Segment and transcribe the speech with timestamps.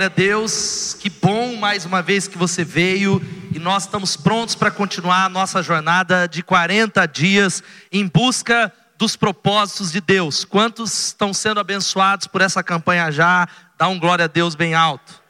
[0.00, 3.20] Glória a Deus, que bom mais uma vez que você veio
[3.54, 7.62] e nós estamos prontos para continuar a nossa jornada de 40 dias
[7.92, 10.42] em busca dos propósitos de Deus.
[10.42, 13.46] Quantos estão sendo abençoados por essa campanha já?
[13.76, 15.22] Dá um glória a Deus bem alto.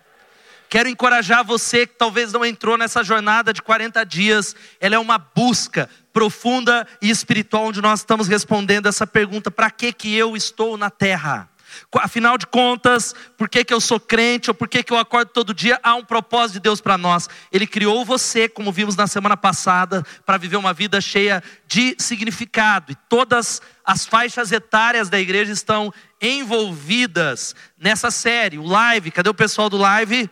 [0.68, 4.54] Quero encorajar você que talvez não entrou nessa jornada de 40 dias.
[4.80, 9.92] Ela é uma busca profunda e espiritual onde nós estamos respondendo essa pergunta: para que
[9.92, 11.50] que eu estou na terra?
[11.96, 15.30] Afinal de contas, por que, que eu sou crente ou por que, que eu acordo
[15.30, 15.78] todo dia?
[15.82, 17.28] Há um propósito de Deus para nós.
[17.52, 22.92] Ele criou você, como vimos na semana passada, para viver uma vida cheia de significado.
[22.92, 28.58] E todas as faixas etárias da igreja estão envolvidas nessa série.
[28.58, 30.30] O live, cadê o pessoal do live?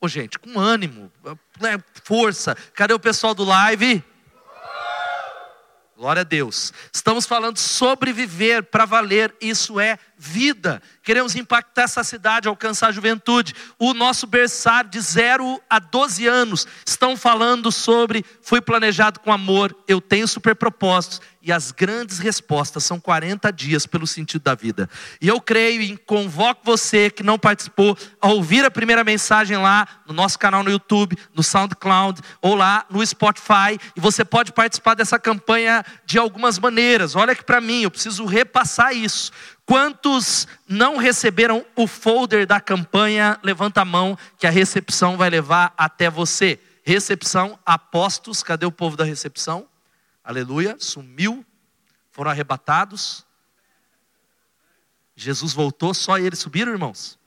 [0.00, 1.10] Ô, gente, com ânimo,
[1.60, 2.54] né, força.
[2.74, 4.04] Cadê o pessoal do live?
[6.04, 6.70] Glória a Deus.
[6.92, 10.80] Estamos falando sobre viver para valer, isso é vida.
[11.02, 13.54] Queremos impactar essa cidade, alcançar a juventude.
[13.78, 19.76] O nosso berçário de 0 a 12 anos estão falando sobre fui planejado com amor,
[19.86, 24.88] eu tenho super propósitos e as grandes respostas são 40 dias pelo sentido da vida.
[25.20, 29.86] E eu creio e convoco você que não participou a ouvir a primeira mensagem lá
[30.06, 34.94] no nosso canal no YouTube, no SoundCloud ou lá no Spotify, e você pode participar
[34.94, 37.14] dessa campanha de algumas maneiras.
[37.14, 39.30] Olha aqui para mim, eu preciso repassar isso.
[39.66, 43.38] Quantos não receberam o folder da campanha?
[43.42, 46.60] Levanta a mão que a recepção vai levar até você.
[46.84, 49.66] Recepção, apostos, cadê o povo da recepção?
[50.24, 51.44] aleluia, sumiu,
[52.10, 53.26] foram arrebatados.
[55.14, 57.18] Jesus voltou, só eles subiram, irmãos.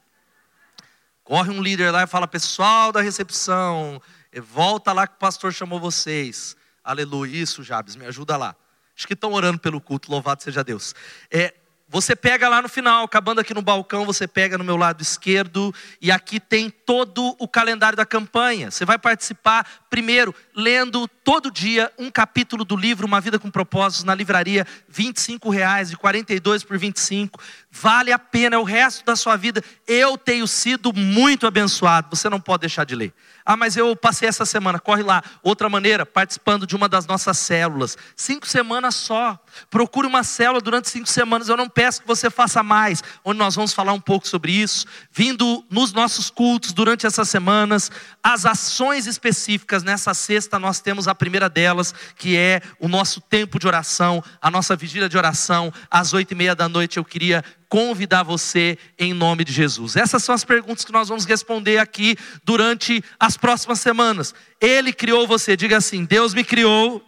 [1.24, 5.54] Corre um líder lá e fala: Pessoal da recepção, eh, volta lá que o pastor
[5.54, 6.58] chamou vocês.
[6.84, 7.38] Aleluia.
[7.38, 8.56] Isso, Jabes, me ajuda lá.
[8.96, 10.96] Acho que estão orando pelo culto, louvado seja Deus.
[11.30, 11.54] É,
[11.90, 15.74] você pega lá no final, acabando aqui no balcão, você pega no meu lado esquerdo,
[16.02, 18.70] e aqui tem todo o calendário da campanha.
[18.70, 24.04] Você vai participar, primeiro, lendo todo dia um capítulo do livro Uma Vida com Propósitos
[24.04, 25.14] na livraria, R$
[25.50, 27.40] reais, de 42 por 25.
[27.80, 29.64] Vale a pena, é o resto da sua vida.
[29.86, 33.14] Eu tenho sido muito abençoado, você não pode deixar de ler.
[33.46, 35.24] Ah, mas eu passei essa semana, corre lá.
[35.42, 37.98] Outra maneira, participando de uma das nossas células.
[38.16, 39.40] Cinco semanas só.
[39.70, 41.48] Procure uma célula durante cinco semanas.
[41.48, 44.86] Eu não peço que você faça mais, onde nós vamos falar um pouco sobre isso.
[45.12, 47.90] Vindo nos nossos cultos durante essas semanas,
[48.22, 49.84] as ações específicas.
[49.84, 54.52] Nessa sexta, nós temos a primeira delas, que é o nosso tempo de oração, a
[54.52, 55.72] nossa vigília de oração.
[55.90, 59.96] Às oito e meia da noite, eu queria convidar você em nome de Jesus?
[59.96, 64.34] Essas são as perguntas que nós vamos responder aqui durante as próximas semanas.
[64.60, 67.04] Ele criou você, diga assim: Deus me criou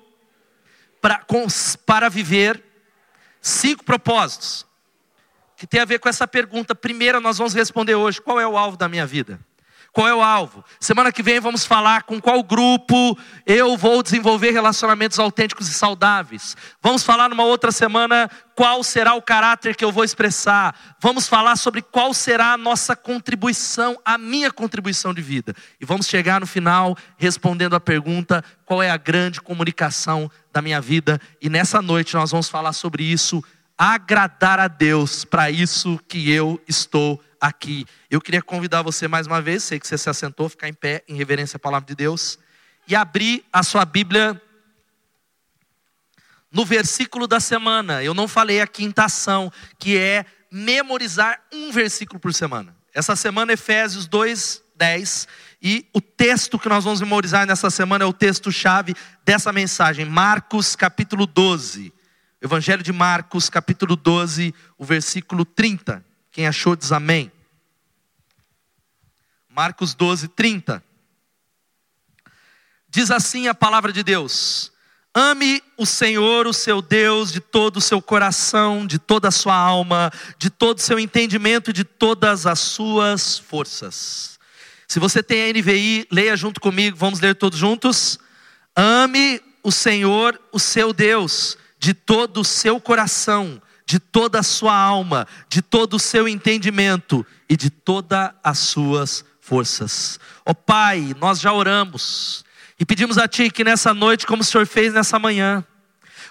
[1.02, 1.26] para,
[1.86, 2.64] para viver
[3.42, 4.66] cinco propósitos.
[5.56, 6.74] Que tem a ver com essa pergunta.
[6.74, 9.40] Primeira, nós vamos responder hoje: qual é o alvo da minha vida?
[9.92, 10.64] Qual é o alvo?
[10.80, 16.56] Semana que vem vamos falar com qual grupo eu vou desenvolver relacionamentos autênticos e saudáveis.
[16.82, 20.76] Vamos falar numa outra semana qual será o caráter que eu vou expressar.
[21.00, 25.56] Vamos falar sobre qual será a nossa contribuição, a minha contribuição de vida.
[25.82, 30.80] E vamos chegar no final respondendo a pergunta: qual é a grande comunicação da minha
[30.80, 31.20] vida?
[31.42, 33.44] E nessa noite nós vamos falar sobre isso,
[33.78, 37.86] agradar a Deus, para isso que eu estou aqui.
[38.10, 41.04] Eu queria convidar você mais uma vez, sei que você se assentou, ficar em pé
[41.08, 42.40] em reverência à palavra de Deus
[42.88, 44.42] e abrir a sua Bíblia
[46.52, 48.04] no versículo da semana.
[48.04, 52.76] Eu não falei a quinta ação, que é memorizar um versículo por semana.
[52.94, 55.28] Essa semana Efésios 2, 10.
[55.62, 60.76] E o texto que nós vamos memorizar nessa semana é o texto-chave dessa mensagem, Marcos
[60.76, 61.94] capítulo 12.
[62.42, 66.09] Evangelho de Marcos, capítulo 12, o versículo 30.
[66.40, 67.30] Quem achou diz amém.
[69.50, 70.82] Marcos 12, 30.
[72.88, 74.72] Diz assim a palavra de Deus:
[75.14, 79.54] Ame o Senhor, o seu Deus, de todo o seu coração, de toda a sua
[79.54, 84.40] alma, de todo o seu entendimento, de todas as suas forças.
[84.88, 88.18] Se você tem a NVI, leia junto comigo, vamos ler todos juntos.
[88.74, 94.76] Ame o Senhor, o seu Deus, de todo o seu coração, de toda a sua
[94.76, 100.20] alma, de todo o seu entendimento e de todas as suas forças.
[100.46, 102.46] Ó oh, Pai, nós já oramos
[102.80, 105.66] e pedimos a Ti que nessa noite, como o Senhor fez nessa manhã,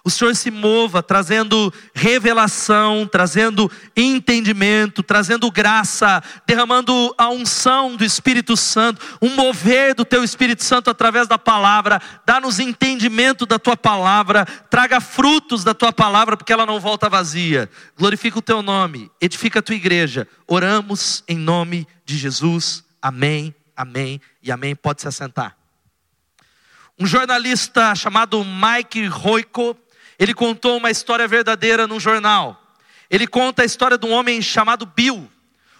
[0.08, 8.56] o Senhor se mova, trazendo revelação, trazendo entendimento, trazendo graça, derramando a unção do Espírito
[8.56, 14.46] Santo, um mover do Teu Espírito Santo através da palavra, dá-nos entendimento da Tua palavra,
[14.46, 17.68] traga frutos da Tua palavra, porque ela não volta vazia.
[17.94, 20.26] Glorifica o Teu nome, edifica a Tua igreja.
[20.46, 22.82] Oramos em nome de Jesus.
[23.02, 24.74] Amém, amém e amém.
[24.74, 25.54] Pode se assentar.
[26.98, 29.76] Um jornalista chamado Mike Roico,
[30.18, 32.62] ele contou uma história verdadeira num jornal.
[33.10, 35.30] Ele conta a história de um homem chamado Bill.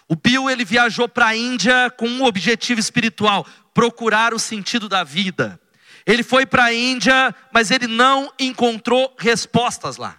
[0.07, 5.03] O Bill ele viajou para a Índia com um objetivo espiritual, procurar o sentido da
[5.03, 5.59] vida.
[6.05, 10.17] Ele foi para a Índia, mas ele não encontrou respostas lá.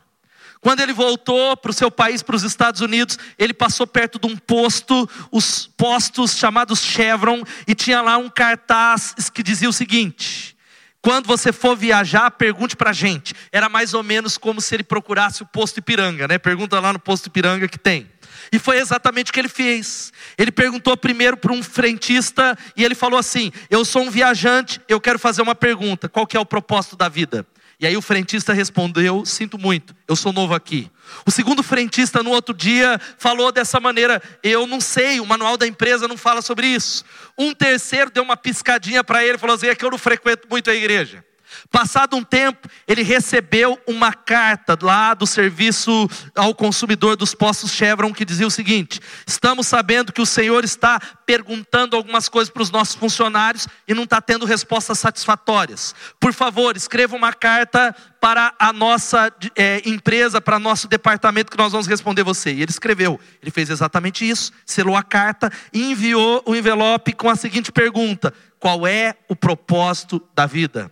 [0.60, 4.26] Quando ele voltou para o seu país, para os Estados Unidos, ele passou perto de
[4.26, 10.54] um posto, os postos chamados Chevron, e tinha lá um cartaz que dizia o seguinte:
[11.02, 13.34] quando você for viajar, pergunte para a gente.
[13.50, 16.38] Era mais ou menos como se ele procurasse o posto Ipiranga, né?
[16.38, 18.10] Pergunta lá no posto Ipiranga que tem.
[18.52, 20.12] E foi exatamente o que ele fez.
[20.36, 25.00] Ele perguntou primeiro para um frentista e ele falou assim: Eu sou um viajante, eu
[25.00, 26.08] quero fazer uma pergunta.
[26.08, 27.46] Qual que é o propósito da vida?
[27.80, 30.90] E aí o frentista respondeu: Sinto muito, eu sou novo aqui.
[31.26, 35.66] O segundo frentista, no outro dia, falou dessa maneira: Eu não sei, o manual da
[35.66, 37.02] empresa não fala sobre isso.
[37.38, 40.46] Um terceiro deu uma piscadinha para ele e falou assim: É que eu não frequento
[40.50, 41.24] muito a igreja.
[41.70, 48.12] Passado um tempo, ele recebeu uma carta lá do serviço ao consumidor dos postos Chevron
[48.12, 52.70] que dizia o seguinte: Estamos sabendo que o Senhor está perguntando algumas coisas para os
[52.70, 55.94] nossos funcionários e não está tendo respostas satisfatórias.
[56.18, 61.72] Por favor, escreva uma carta para a nossa é, empresa, para nosso departamento, que nós
[61.72, 62.52] vamos responder você.
[62.52, 63.18] E ele escreveu.
[63.40, 68.32] Ele fez exatamente isso, selou a carta e enviou o envelope com a seguinte pergunta:
[68.58, 70.90] Qual é o propósito da vida?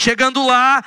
[0.00, 0.82] Chegando lá,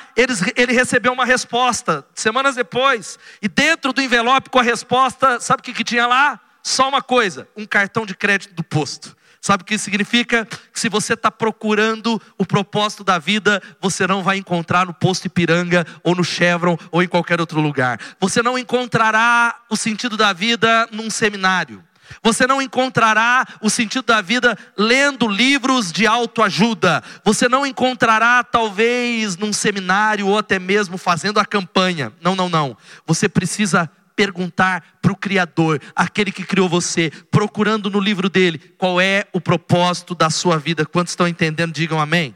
[0.55, 5.63] ele recebeu uma resposta, semanas depois, e dentro do envelope com a resposta, sabe o
[5.63, 6.39] que, que tinha lá?
[6.63, 9.15] Só uma coisa: um cartão de crédito do posto.
[9.39, 10.47] Sabe o que significa?
[10.73, 15.27] Que se você está procurando o propósito da vida, você não vai encontrar no posto
[15.27, 17.99] Ipiranga, ou no Chevron, ou em qualquer outro lugar.
[18.19, 21.83] Você não encontrará o sentido da vida num seminário.
[22.21, 27.03] Você não encontrará o sentido da vida lendo livros de autoajuda.
[27.23, 32.11] Você não encontrará, talvez, num seminário ou até mesmo fazendo a campanha.
[32.21, 32.77] Não, não, não.
[33.05, 39.01] Você precisa perguntar para o Criador, aquele que criou você, procurando no livro dele qual
[39.01, 40.85] é o propósito da sua vida.
[40.85, 41.73] Quantos estão entendendo?
[41.73, 42.35] Digam amém.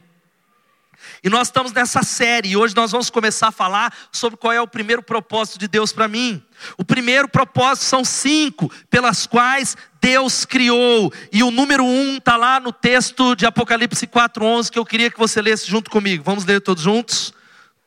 [1.24, 4.62] E nós estamos nessa série, e hoje nós vamos começar a falar sobre qual é
[4.62, 6.44] o primeiro propósito de Deus para mim.
[6.78, 12.60] O primeiro propósito são cinco, pelas quais Deus criou, e o número um está lá
[12.60, 16.24] no texto de Apocalipse 4,11, que eu queria que você lesse junto comigo.
[16.24, 17.34] Vamos ler todos juntos?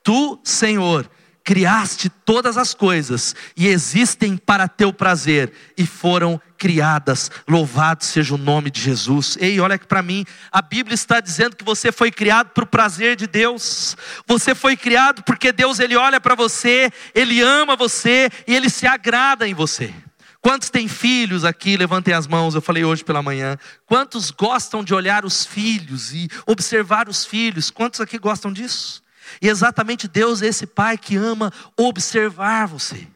[0.02, 1.08] Tu, Senhor,
[1.50, 7.28] criaste todas as coisas e existem para teu prazer e foram criadas.
[7.48, 9.36] Louvado seja o nome de Jesus.
[9.40, 12.68] Ei, olha aqui para mim, a Bíblia está dizendo que você foi criado para o
[12.68, 13.96] prazer de Deus.
[14.28, 18.86] Você foi criado porque Deus ele olha para você, ele ama você e ele se
[18.86, 19.92] agrada em você.
[20.40, 21.76] Quantos têm filhos aqui?
[21.76, 23.58] Levantem as mãos, eu falei hoje pela manhã.
[23.86, 27.72] Quantos gostam de olhar os filhos e observar os filhos?
[27.72, 29.02] Quantos aqui gostam disso?
[29.40, 33.06] E exatamente Deus é esse Pai que ama observar você.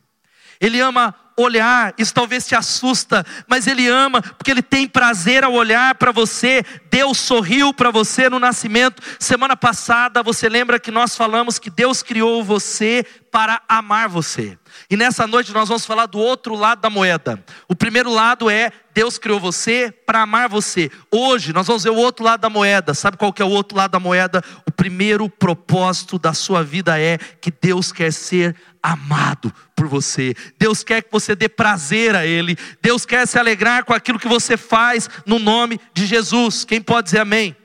[0.61, 5.53] Ele ama olhar, isso talvez te assusta, mas Ele ama, porque Ele tem prazer ao
[5.53, 6.65] olhar para você.
[6.91, 9.03] Deus sorriu para você no nascimento.
[9.19, 14.57] Semana passada, você lembra que nós falamos que Deus criou você para amar você.
[14.89, 17.43] E nessa noite nós vamos falar do outro lado da moeda.
[17.69, 20.89] O primeiro lado é Deus criou você para amar você.
[21.11, 22.95] Hoje nós vamos ver o outro lado da moeda.
[22.95, 24.43] Sabe qual que é o outro lado da moeda?
[24.85, 30.35] Primeiro propósito da sua vida é que Deus quer ser amado por você.
[30.59, 32.55] Deus quer que você dê prazer a Ele.
[32.83, 36.67] Deus quer se alegrar com aquilo que você faz no nome de Jesus.
[36.67, 37.57] Quem pode dizer amém?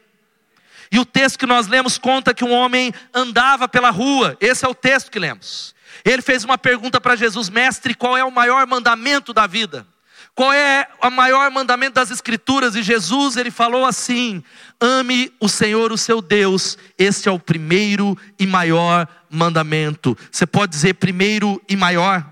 [0.90, 4.38] E o texto que nós lemos conta que um homem andava pela rua.
[4.40, 5.76] Esse é o texto que lemos.
[6.06, 9.86] Ele fez uma pergunta para Jesus: Mestre, qual é o maior mandamento da vida?
[10.39, 12.74] Qual é o maior mandamento das Escrituras?
[12.74, 14.41] E Jesus, ele falou assim:
[14.79, 16.77] ame o Senhor, o seu Deus.
[16.98, 20.17] Este é o primeiro e maior mandamento.
[20.31, 22.25] Você pode dizer primeiro e maior?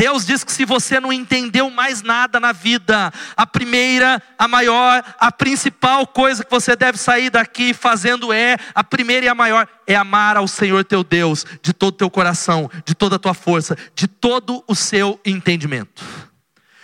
[0.00, 5.04] Deus diz que se você não entendeu mais nada na vida, a primeira, a maior,
[5.18, 9.68] a principal coisa que você deve sair daqui fazendo é, a primeira e a maior,
[9.86, 13.34] é amar ao Senhor teu Deus de todo o teu coração, de toda a tua
[13.34, 16.02] força, de todo o seu entendimento.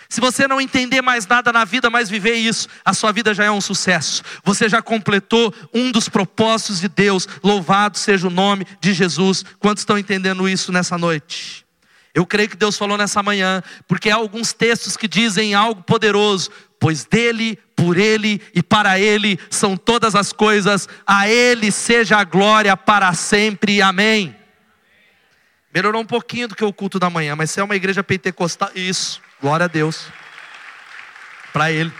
[0.07, 3.45] Se você não entender mais nada na vida, mas viver isso, a sua vida já
[3.45, 4.21] é um sucesso.
[4.43, 7.27] Você já completou um dos propósitos de Deus.
[7.43, 9.43] Louvado seja o nome de Jesus.
[9.57, 11.66] Quantos estão entendendo isso nessa noite?
[12.13, 16.49] Eu creio que Deus falou nessa manhã, porque há alguns textos que dizem algo poderoso.
[16.79, 22.23] Pois dele, por ele e para ele são todas as coisas, a ele seja a
[22.23, 23.81] glória para sempre.
[23.81, 24.35] Amém.
[25.73, 28.71] Melhorou um pouquinho do que o culto da manhã, mas se é uma igreja pentecostal,
[28.73, 29.21] isso.
[29.41, 30.07] Glória a Deus.
[31.53, 31.93] Para Ele.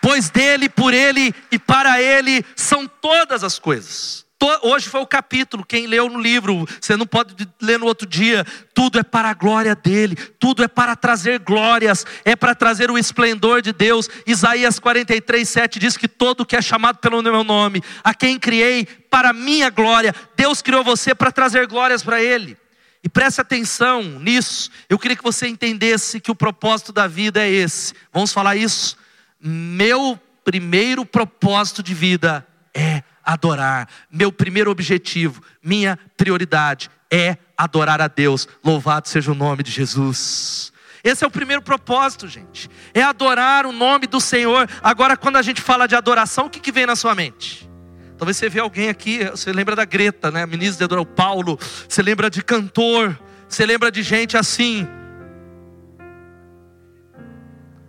[0.00, 4.25] Pois dele, por Ele e para Ele são todas as coisas.
[4.62, 8.44] Hoje foi o capítulo, quem leu no livro, você não pode ler no outro dia.
[8.74, 12.98] Tudo é para a glória dele, tudo é para trazer glórias, é para trazer o
[12.98, 14.08] esplendor de Deus.
[14.26, 18.84] Isaías 43, 7 diz que todo que é chamado pelo meu nome, a quem criei
[18.84, 22.56] para minha glória, Deus criou você para trazer glórias para Ele.
[23.02, 24.68] E preste atenção nisso.
[24.88, 27.94] Eu queria que você entendesse que o propósito da vida é esse.
[28.12, 28.96] Vamos falar isso?
[29.40, 33.88] Meu primeiro propósito de vida é adorar.
[34.10, 38.48] Meu primeiro objetivo, minha prioridade é adorar a Deus.
[38.64, 40.72] Louvado seja o nome de Jesus.
[41.02, 42.70] Esse é o primeiro propósito, gente.
[42.94, 44.68] É adorar o nome do Senhor.
[44.82, 47.68] Agora, quando a gente fala de adoração, o que, que vem na sua mente?
[48.16, 50.46] Talvez você vê alguém aqui, você lembra da Greta, né?
[50.46, 51.58] Ministro de adoração, Paulo.
[51.88, 53.18] Você lembra de cantor.
[53.48, 54.88] Você lembra de gente assim.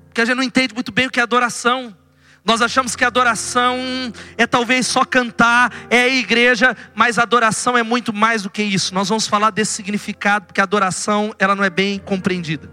[0.07, 1.95] Porque a gente não entende muito bem o que é adoração.
[2.47, 3.77] Nós achamos que adoração
[4.37, 8.93] é talvez só cantar, é a igreja, mas adoração é muito mais do que isso.
[8.93, 12.71] Nós vamos falar desse significado, porque a adoração ela não é bem compreendida.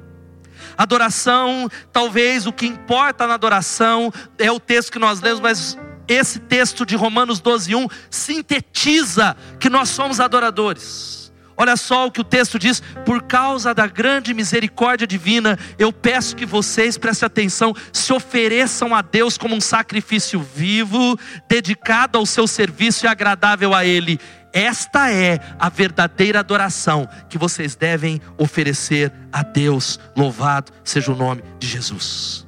[0.79, 5.77] Adoração, talvez o que importa na adoração é o texto que nós lemos, mas
[6.07, 11.24] esse texto de Romanos 12:1 sintetiza que nós somos adoradores.
[11.57, 16.37] Olha só o que o texto diz: por causa da grande misericórdia divina, eu peço
[16.37, 21.19] que vocês, prestem atenção, se ofereçam a Deus como um sacrifício vivo,
[21.49, 24.19] dedicado ao seu serviço e agradável a Ele.
[24.53, 29.99] Esta é a verdadeira adoração que vocês devem oferecer a Deus.
[30.17, 32.45] Louvado seja o nome de Jesus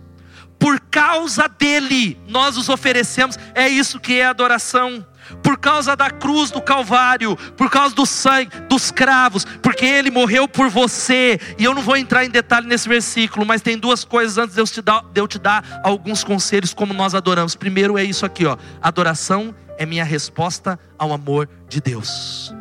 [0.58, 3.38] por causa dele nós os oferecemos.
[3.54, 5.06] É isso que é adoração.
[5.42, 10.48] Por causa da cruz do Calvário, por causa do sangue dos cravos, porque ele morreu
[10.48, 11.38] por você.
[11.58, 14.60] E eu não vou entrar em detalhe nesse versículo, mas tem duas coisas antes de
[14.60, 17.54] eu te dar, de eu te dar alguns conselhos como nós adoramos.
[17.54, 18.56] Primeiro é isso aqui, ó.
[18.80, 22.54] Adoração é minha resposta ao amor de Deus.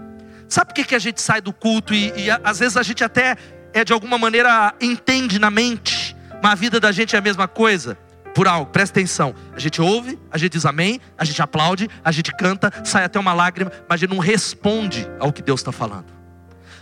[0.48, 3.04] Sabe por que, que a gente sai do culto e, e às vezes a gente
[3.04, 3.36] até
[3.74, 7.48] é de alguma maneira entende na mente mas a vida da gente é a mesma
[7.48, 7.98] coisa
[8.36, 9.34] por algo, presta atenção.
[9.56, 13.18] A gente ouve, a gente diz amém, a gente aplaude, a gente canta, sai até
[13.18, 16.14] uma lágrima, mas a gente não responde ao que Deus está falando.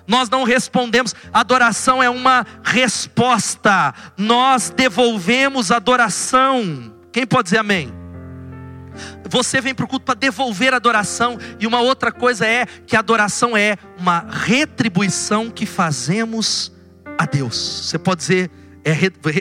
[0.08, 6.92] Nós não respondemos, adoração é uma resposta, nós devolvemos adoração.
[7.12, 7.94] Quem pode dizer amém?
[9.30, 13.56] Você vem para o culto para devolver adoração, e uma outra coisa é que adoração
[13.56, 16.72] é uma retribuição que fazemos
[17.16, 17.86] a Deus.
[17.86, 18.52] Você pode dizer
[18.84, 18.98] é,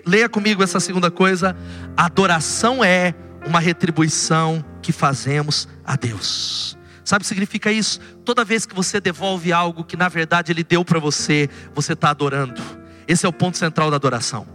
[0.07, 1.57] leia comigo essa segunda coisa.
[1.97, 3.15] Adoração é
[3.47, 6.79] uma retribuição que fazemos a Deus.
[7.05, 8.01] Sabe o que significa isso?
[8.25, 12.11] Toda vez que você devolve algo que na verdade Ele deu para você, você está
[12.11, 12.63] adorando.
[13.09, 14.47] Esse é o ponto central da adoração.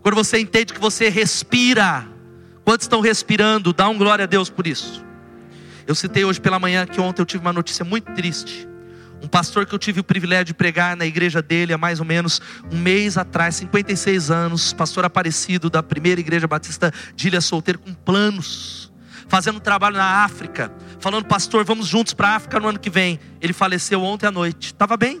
[0.00, 2.06] Quando você entende que você respira,
[2.64, 3.72] quantos estão respirando?
[3.72, 5.04] Dá um glória a Deus por isso.
[5.86, 8.68] Eu citei hoje pela manhã que ontem eu tive uma notícia muito triste.
[9.22, 12.06] Um pastor que eu tive o privilégio de pregar na igreja dele há mais ou
[12.06, 17.78] menos um mês atrás, 56 anos, pastor aparecido da primeira igreja batista de Ilha Solteiro,
[17.80, 18.92] com planos,
[19.26, 23.18] fazendo trabalho na África, falando, pastor, vamos juntos para a África no ano que vem.
[23.40, 25.20] Ele faleceu ontem à noite, estava bem,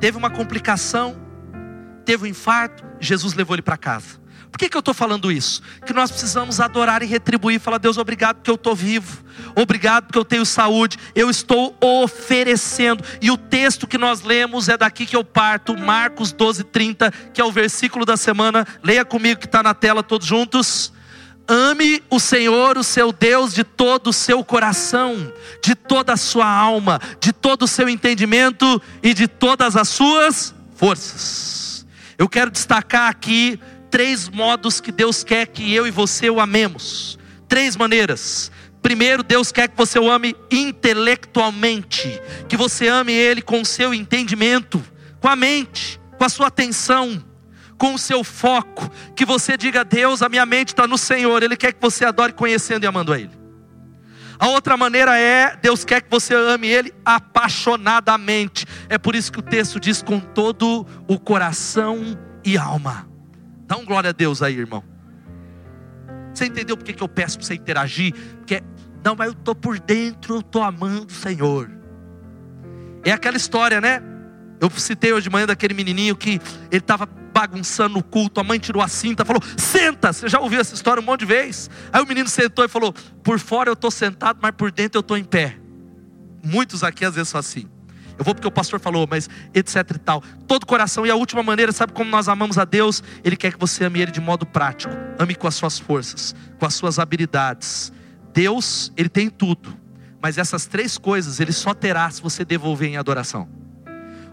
[0.00, 1.16] teve uma complicação,
[2.04, 4.20] teve um infarto, Jesus levou ele para casa.
[4.50, 5.62] Por que, que eu estou falando isso?
[5.86, 7.60] Que nós precisamos adorar e retribuir.
[7.60, 9.24] Falar, Deus, obrigado porque eu estou vivo.
[9.54, 10.98] Obrigado porque eu tenho saúde.
[11.14, 13.02] Eu estou oferecendo.
[13.20, 17.40] E o texto que nós lemos é daqui que eu parto, Marcos 12, 30, que
[17.40, 18.66] é o versículo da semana.
[18.82, 20.92] Leia comigo que está na tela todos juntos.
[21.48, 25.32] Ame o Senhor, o seu Deus, de todo o seu coração,
[25.64, 30.54] de toda a sua alma, de todo o seu entendimento e de todas as suas
[30.76, 31.84] forças.
[32.16, 33.58] Eu quero destacar aqui
[33.90, 37.18] três modos que Deus quer que eu e você o amemos.
[37.48, 38.50] Três maneiras.
[38.80, 43.92] Primeiro, Deus quer que você o ame intelectualmente, que você ame Ele com o seu
[43.92, 44.82] entendimento,
[45.20, 47.22] com a mente, com a sua atenção,
[47.76, 48.88] com o seu foco.
[49.14, 51.42] Que você diga: Deus, a minha mente está no Senhor.
[51.42, 53.38] Ele quer que você adore conhecendo e amando a Ele.
[54.38, 58.64] A outra maneira é: Deus quer que você ame Ele apaixonadamente.
[58.88, 63.09] É por isso que o texto diz: com todo o coração e alma
[63.70, 64.82] Dá um glória a Deus aí, irmão.
[66.34, 68.12] Você entendeu por que eu peço para você interagir?
[68.38, 68.60] Porque,
[69.04, 71.70] não, mas eu estou por dentro, eu estou amando o Senhor.
[73.04, 74.02] É aquela história, né?
[74.60, 78.58] Eu citei hoje de manhã daquele menininho que ele estava bagunçando no culto, a mãe
[78.58, 80.12] tirou a cinta, falou: Senta!
[80.12, 81.70] Você já ouviu essa história um monte de vezes?
[81.92, 85.00] Aí o menino sentou e falou: Por fora eu estou sentado, mas por dentro eu
[85.00, 85.56] estou em pé.
[86.42, 87.68] Muitos aqui às vezes são assim.
[88.20, 90.22] Eu vou porque o pastor falou, mas etc e tal.
[90.46, 91.06] Todo coração.
[91.06, 93.02] E a última maneira, sabe como nós amamos a Deus?
[93.24, 94.92] Ele quer que você ame Ele de modo prático.
[95.18, 97.90] Ame com as suas forças, com as suas habilidades.
[98.34, 99.74] Deus, Ele tem tudo.
[100.20, 103.48] Mas essas três coisas Ele só terá se você devolver em adoração.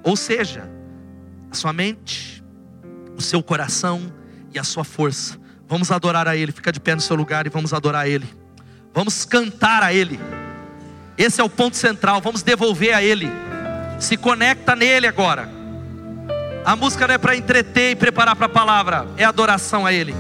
[0.04, 0.70] Ou seja,
[1.50, 2.44] a sua mente,
[3.16, 4.12] o seu coração
[4.54, 5.40] e a sua força.
[5.66, 6.52] Vamos adorar a Ele.
[6.52, 8.28] Fica de pé no seu lugar e vamos adorar a Ele.
[8.94, 10.20] Vamos cantar a Ele.
[11.18, 12.20] Esse é o ponto central.
[12.20, 13.47] Vamos devolver a Ele.
[14.00, 15.50] Se conecta nele agora.
[16.64, 20.14] A música não é para entreter e preparar para a palavra, é adoração a Ele.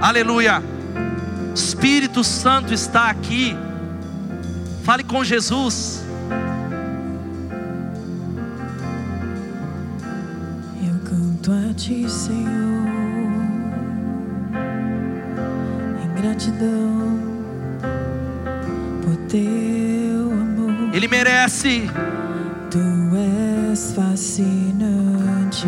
[0.00, 0.62] Aleluia.
[1.52, 3.56] Espírito Santo está aqui.
[4.84, 6.04] Fale com Jesus.
[10.82, 12.86] Eu canto a Ti, Senhor,
[16.04, 17.18] em gratidão
[19.02, 20.94] por Teu amor.
[20.94, 21.90] Ele merece.
[22.70, 22.78] Tu
[23.16, 25.66] és fascinante,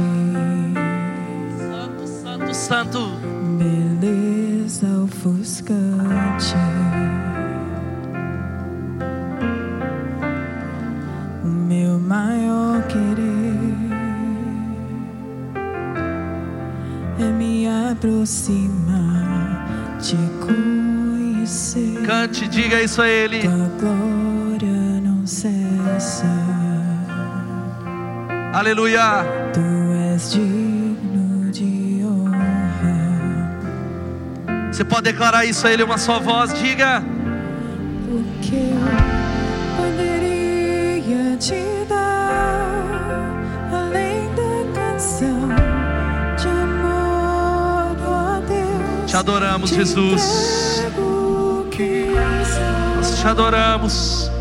[1.59, 2.99] Santo, santo, santo.
[3.59, 6.55] beleza ofuscante.
[11.45, 13.59] O meu maior querer
[17.19, 19.67] é me aproximar,
[19.99, 20.17] te
[20.47, 22.07] conhecer.
[22.07, 23.41] Cante, diga isso a Ele.
[23.41, 26.62] Tua glória não cessa.
[28.53, 29.25] Aleluia.
[29.55, 29.61] Tu
[30.15, 33.57] és digno de honra,
[34.71, 36.53] Você pode declarar isso a Ele uma só voz.
[36.61, 37.03] Diga.
[38.09, 38.79] o que eu
[39.77, 43.31] poderia te dar
[43.73, 45.49] além da canção
[46.37, 49.11] de amor, ó Deus.
[49.11, 50.83] Te adoramos, Te Jesus.
[52.97, 54.32] Nós te adoramos.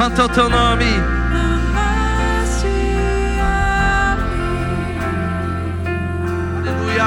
[0.00, 0.86] Santo é o teu nome.
[6.56, 7.04] Aleluia.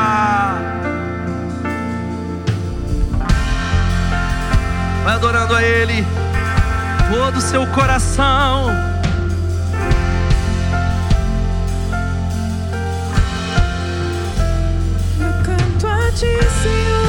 [5.03, 6.05] Vai adorando a Ele.
[7.11, 8.69] Todo o seu coração.
[15.19, 17.02] Eu canto a ti, Senhor,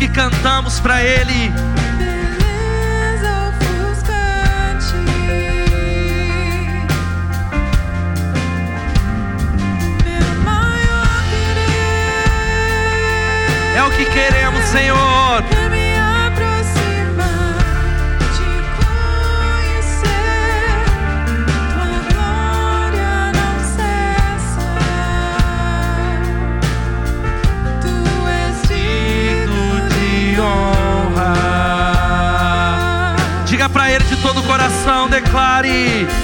[0.00, 1.52] que cantamos para Ele.
[13.76, 15.09] É o que queremos, Senhor.
[34.80, 35.08] Coração.
[35.08, 36.19] Declare.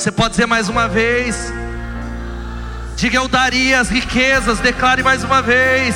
[0.00, 1.52] Você pode dizer mais uma vez.
[2.96, 5.94] Diga eu daria as riquezas, declare mais uma vez.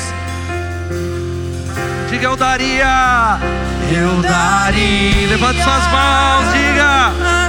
[2.11, 3.39] Diga eu daria.
[3.91, 5.27] Eu daria.
[5.27, 7.44] Levante suas mãos, diga.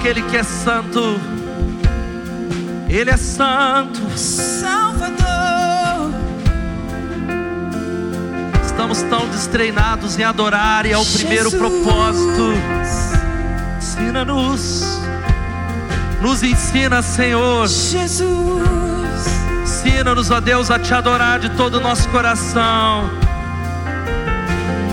[0.00, 1.20] Aquele que é santo.
[2.88, 4.00] Ele é santo.
[4.16, 5.20] Salvador,
[8.64, 11.54] Estamos tão destreinados em adorar e é o primeiro Jesus.
[11.60, 12.54] propósito.
[13.76, 14.82] Ensina-nos.
[16.22, 17.68] Nos ensina, Senhor.
[17.68, 18.62] Jesus,
[19.62, 23.10] Ensina-nos, ó Deus, a te adorar de todo o nosso coração.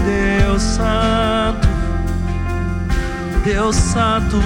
[0.05, 1.66] Deus Santo,
[3.43, 4.37] Deus Santo.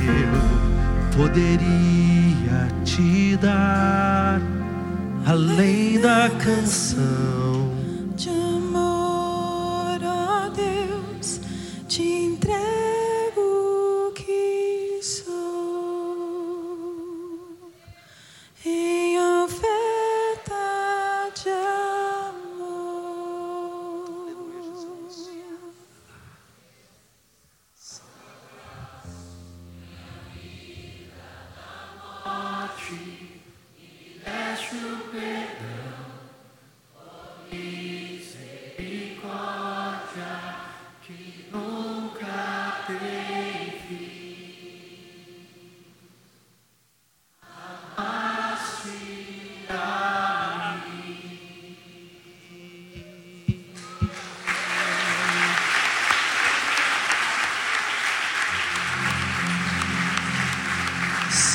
[0.00, 4.40] Eu poderia te dar
[5.26, 7.37] além da canção.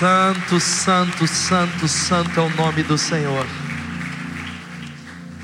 [0.03, 3.47] Santo, santo, santo, santo é o nome do Senhor.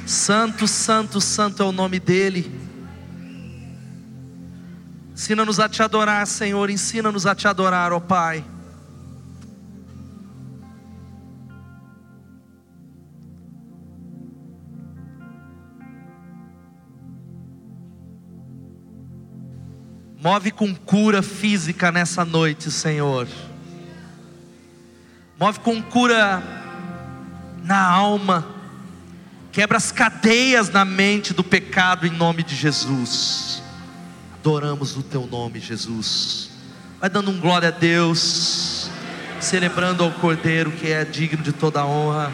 [0.06, 2.52] Santo, santo, santo é o nome dEle.
[5.14, 6.70] Ensina-nos a te adorar, Senhor.
[6.70, 8.44] Ensina-nos a te adorar, ó Pai.
[20.22, 23.26] Move com cura física nessa noite, Senhor.
[25.40, 26.44] Move com cura
[27.64, 28.46] na alma.
[29.54, 33.64] Quebra as cadeias na mente do pecado em nome de Jesus.
[34.34, 36.50] Adoramos o teu nome, Jesus.
[37.00, 38.90] Vai dando um glória a Deus.
[39.40, 42.34] Celebrando ao Cordeiro que é digno de toda honra.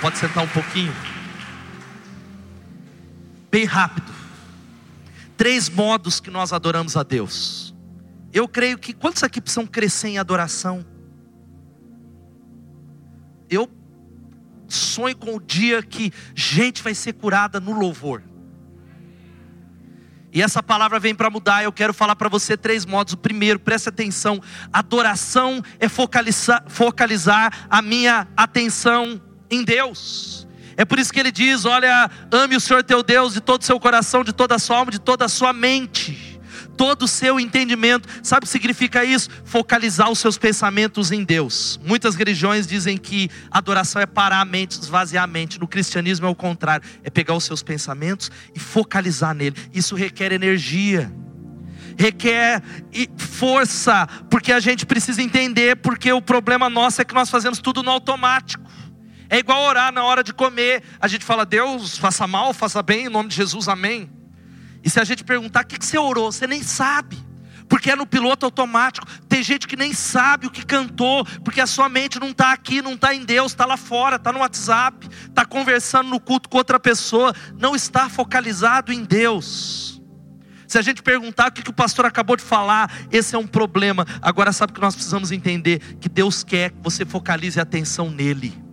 [0.00, 0.92] Pode sentar um pouquinho.
[3.48, 4.13] Bem rápido.
[5.44, 7.74] Três modos que nós adoramos a Deus.
[8.32, 10.82] Eu creio que quantos aqui precisam crescer em adoração?
[13.50, 13.68] Eu
[14.66, 18.22] sonho com o dia que gente vai ser curada no louvor.
[20.32, 21.62] E essa palavra vem para mudar.
[21.62, 23.12] Eu quero falar para você três modos.
[23.12, 24.40] O primeiro, preste atenção:
[24.72, 30.48] adoração é focalizar, focalizar a minha atenção em Deus.
[30.76, 33.64] É por isso que ele diz: olha, ame o Senhor teu Deus de todo o
[33.64, 36.34] seu coração, de toda a sua alma, de toda a sua mente
[36.76, 38.08] todo o seu entendimento.
[38.22, 39.28] Sabe o que significa isso?
[39.44, 41.78] Focalizar os seus pensamentos em Deus.
[41.84, 45.60] Muitas religiões dizem que adoração é parar a mente, esvaziar a mente.
[45.60, 49.56] No cristianismo é o contrário, é pegar os seus pensamentos e focalizar nele.
[49.72, 51.12] Isso requer energia
[51.96, 52.60] requer
[53.16, 57.84] força, porque a gente precisa entender, porque o problema nosso é que nós fazemos tudo
[57.84, 58.63] no automático.
[59.28, 63.06] É igual orar na hora de comer, a gente fala, Deus, faça mal, faça bem,
[63.06, 64.10] em nome de Jesus, amém.
[64.82, 66.30] E se a gente perguntar, o que, você orou?
[66.30, 67.24] Você nem sabe
[67.68, 69.06] porque é no piloto automático.
[69.28, 72.82] Tem gente que nem sabe o que cantou, porque a sua mente não está aqui,
[72.82, 76.58] não está em Deus, está lá fora, está no WhatsApp, está conversando no culto com
[76.58, 80.02] outra pessoa, não está focalizado em Deus.
[80.66, 83.46] Se a gente perguntar o que, que o pastor acabou de falar, esse é um
[83.46, 84.06] problema.
[84.20, 85.78] Agora, sabe que nós precisamos entender?
[86.00, 88.63] Que Deus quer que você focalize a atenção nele.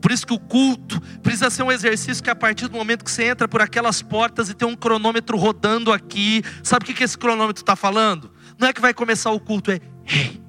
[0.00, 3.10] Por isso que o culto precisa ser um exercício que a partir do momento que
[3.10, 7.04] você entra por aquelas portas e tem um cronômetro rodando aqui, sabe o que, que
[7.04, 8.30] esse cronômetro está falando?
[8.58, 10.40] Não é que vai começar o culto, é hey,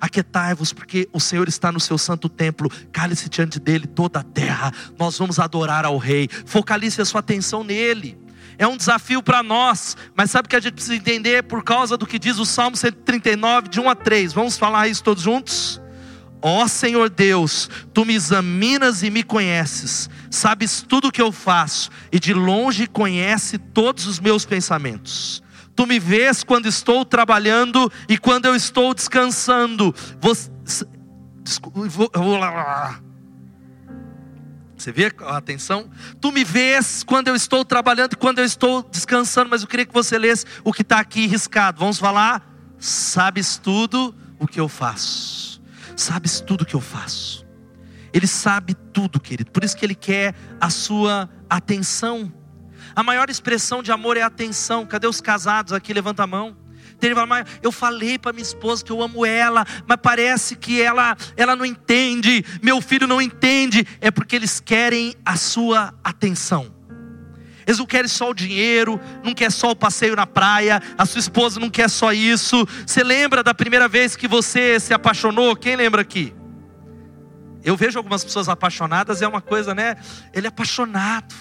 [0.00, 4.72] aquietai-vos, porque o Senhor está no seu santo templo, cale-se diante dele toda a terra,
[4.98, 8.26] nós vamos adorar ao Rei, focalize a sua atenção nele
[8.58, 11.96] é um desafio para nós, mas sabe o que a gente precisa entender por causa
[11.96, 14.32] do que diz o Salmo 139, de 1 a 3.
[14.32, 15.80] Vamos falar isso todos juntos?
[16.48, 21.32] Ó oh, Senhor Deus, tu me examinas e me conheces, sabes tudo o que eu
[21.32, 25.42] faço, e de longe conhece todos os meus pensamentos.
[25.74, 29.92] Tu me vês quando estou trabalhando e quando eu estou descansando.
[30.20, 30.48] Você,
[34.76, 35.90] você vê a atenção?
[36.20, 39.84] Tu me vês quando eu estou trabalhando e quando eu estou descansando, mas eu queria
[39.84, 41.80] que você lesse o que está aqui riscado.
[41.80, 42.48] Vamos falar?
[42.78, 45.45] Sabes tudo o que eu faço.
[45.96, 47.46] Sabes tudo que eu faço.
[48.12, 49.50] Ele sabe tudo, querido.
[49.50, 52.32] Por isso que ele quer a sua atenção.
[52.94, 54.86] A maior expressão de amor é atenção.
[54.86, 55.92] Cadê os casados aqui?
[55.92, 56.56] Levanta a mão.
[57.62, 61.64] Eu falei para minha esposa que eu amo ela, mas parece que ela, ela não
[61.64, 63.86] entende, meu filho não entende.
[64.00, 66.75] É porque eles querem a sua atenção.
[67.66, 71.18] Eles não querem só o dinheiro, não quer só o passeio na praia, a sua
[71.18, 72.64] esposa não quer só isso.
[72.86, 75.56] Você lembra da primeira vez que você se apaixonou?
[75.56, 76.32] Quem lembra aqui?
[77.64, 79.96] Eu vejo algumas pessoas apaixonadas, é uma coisa, né?
[80.32, 81.34] Ele é apaixonado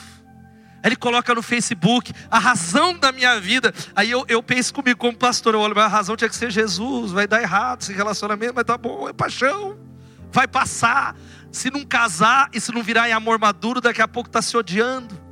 [0.86, 3.74] ele coloca no Facebook a razão da minha vida.
[3.96, 7.12] Aí eu, eu penso comigo, como pastor, eu olho, a razão tinha que ser Jesus,
[7.12, 9.80] vai dar errado esse relacionamento, mas tá bom, é paixão,
[10.32, 11.16] vai passar.
[11.52, 14.56] Se não casar e se não virar em amor maduro, daqui a pouco está se
[14.56, 15.25] odiando.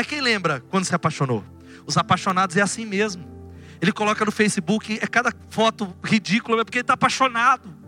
[0.00, 1.44] Mas quem lembra quando se apaixonou?
[1.84, 3.22] Os apaixonados é assim mesmo.
[3.82, 7.78] Ele coloca no Facebook, é cada foto ridícula, porque ele está apaixonado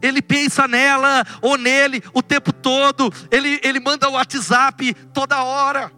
[0.00, 5.92] ele pensa nela ou nele o tempo todo, ele, ele manda o WhatsApp toda hora,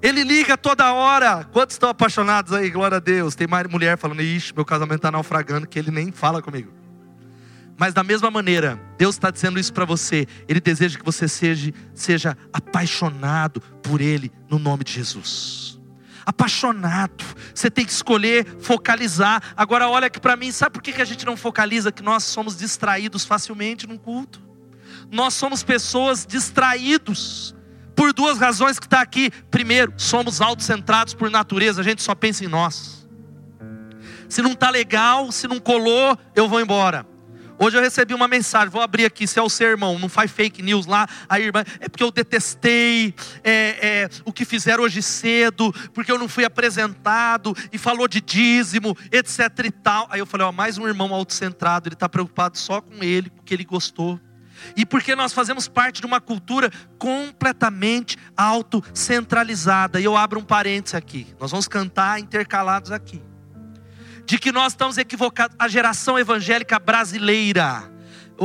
[0.00, 1.44] ele liga toda hora.
[1.52, 2.70] Quantos estão apaixonados aí?
[2.70, 3.34] Glória a Deus.
[3.34, 6.72] Tem mais mulher falando, ixi, meu casamento está naufragando, que ele nem fala comigo.
[7.78, 10.26] Mas da mesma maneira, Deus está dizendo isso para você.
[10.48, 15.78] Ele deseja que você seja, seja apaixonado por Ele no nome de Jesus
[16.28, 17.24] apaixonado.
[17.54, 19.42] Você tem que escolher focalizar.
[19.56, 21.90] Agora, olha aqui para mim, sabe por que a gente não focaliza?
[21.90, 24.38] Que nós somos distraídos facilmente num culto.
[25.10, 27.54] Nós somos pessoas distraídos
[27.96, 29.30] por duas razões que está aqui.
[29.50, 33.08] Primeiro, somos autocentrados por natureza, a gente só pensa em nós.
[34.28, 37.06] Se não está legal, se não colou, eu vou embora.
[37.60, 40.30] Hoje eu recebi uma mensagem, vou abrir aqui, se é o seu irmão, não faz
[40.30, 45.02] fake news lá, a irmã, é porque eu detestei é, é, o que fizeram hoje
[45.02, 50.06] cedo, porque eu não fui apresentado, e falou de dízimo, etc e tal.
[50.08, 53.54] Aí eu falei, ó, mais um irmão autocentrado, ele está preocupado só com ele, porque
[53.54, 54.20] ele gostou.
[54.76, 60.00] E porque nós fazemos parte de uma cultura completamente autocentralizada.
[60.00, 61.26] E eu abro um parênteses aqui.
[61.40, 63.22] Nós vamos cantar intercalados aqui
[64.28, 65.56] de que nós estamos equivocados.
[65.58, 67.90] A geração evangélica brasileira,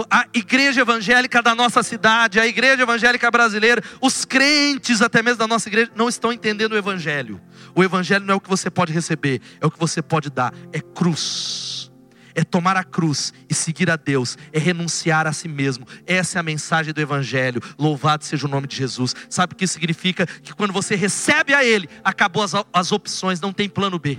[0.09, 5.47] a igreja evangélica da nossa cidade, a igreja evangélica brasileira, os crentes até mesmo da
[5.47, 7.39] nossa igreja, não estão entendendo o evangelho.
[7.75, 10.53] O evangelho não é o que você pode receber, é o que você pode dar,
[10.71, 11.91] é cruz.
[12.33, 15.85] É tomar a cruz e seguir a Deus, é renunciar a si mesmo.
[16.07, 17.61] Essa é a mensagem do Evangelho.
[17.77, 19.13] Louvado seja o nome de Jesus.
[19.29, 20.25] Sabe o que significa?
[20.25, 24.17] Que quando você recebe a Ele, acabou as, as opções, não tem plano B.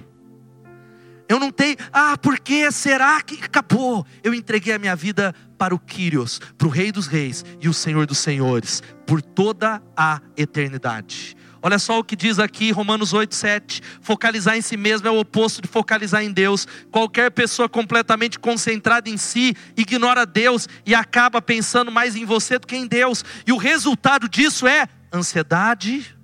[1.29, 4.07] Eu não tenho, ah, por que será que acabou?
[4.23, 7.75] Eu entreguei a minha vida para o Quírios, para o Rei dos Reis e o
[7.75, 11.37] Senhor dos Senhores, por toda a eternidade.
[11.63, 13.81] Olha só o que diz aqui Romanos 8, 7.
[14.03, 16.69] Focalizar em si mesmo é o oposto de focalizar em Deus.
[16.91, 22.67] Qualquer pessoa completamente concentrada em si ignora Deus e acaba pensando mais em você do
[22.67, 23.25] que em Deus.
[23.47, 26.15] E o resultado disso é ansiedade,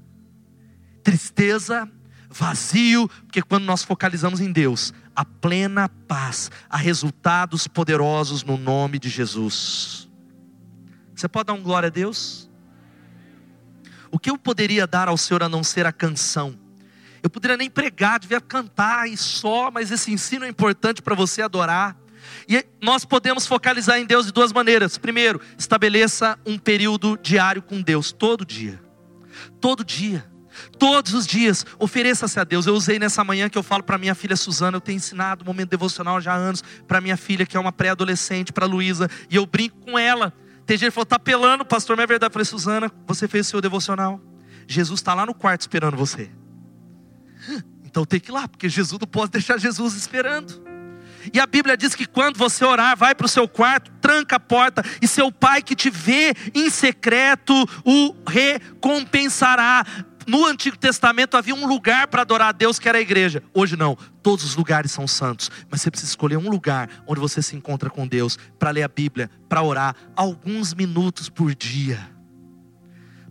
[1.03, 1.91] tristeza,
[2.31, 8.99] vazio, porque quando nós focalizamos em Deus, a plena paz, há resultados poderosos no nome
[8.99, 10.09] de Jesus.
[11.14, 12.49] Você pode dar um glória a Deus?
[14.11, 16.59] O que eu poderia dar ao Senhor a não ser a canção?
[17.23, 21.43] Eu poderia nem pregar, devia cantar e só, mas esse ensino é importante para você
[21.43, 21.97] adorar.
[22.49, 24.97] E nós podemos focalizar em Deus de duas maneiras.
[24.97, 28.81] Primeiro, estabeleça um período diário com Deus, todo dia.
[29.61, 30.30] Todo dia.
[30.79, 32.66] Todos os dias, ofereça-se a Deus.
[32.66, 35.46] Eu usei nessa manhã que eu falo para minha filha Suzana, eu tenho ensinado um
[35.46, 39.37] momento devocional já há anos para minha filha, que é uma pré-adolescente, para Luísa, e
[39.37, 40.33] eu brinco com ela.
[40.66, 42.31] Tem gente que falou, tá pelando, pastor, não é verdade.
[42.31, 44.20] Eu falei, Suzana, você fez o seu devocional.
[44.66, 46.31] Jesus está lá no quarto esperando você.
[47.90, 50.62] Então tem que ir lá, porque Jesus não pode deixar Jesus esperando.
[51.35, 54.40] E a Bíblia diz que quando você orar, vai para o seu quarto, tranca a
[54.40, 57.53] porta, e seu pai que te vê em secreto
[57.85, 59.85] o recompensará.
[60.31, 63.43] No Antigo Testamento havia um lugar para adorar a Deus que era a igreja.
[63.53, 67.43] Hoje não, todos os lugares são santos, mas você precisa escolher um lugar onde você
[67.43, 71.99] se encontra com Deus para ler a Bíblia, para orar alguns minutos por dia.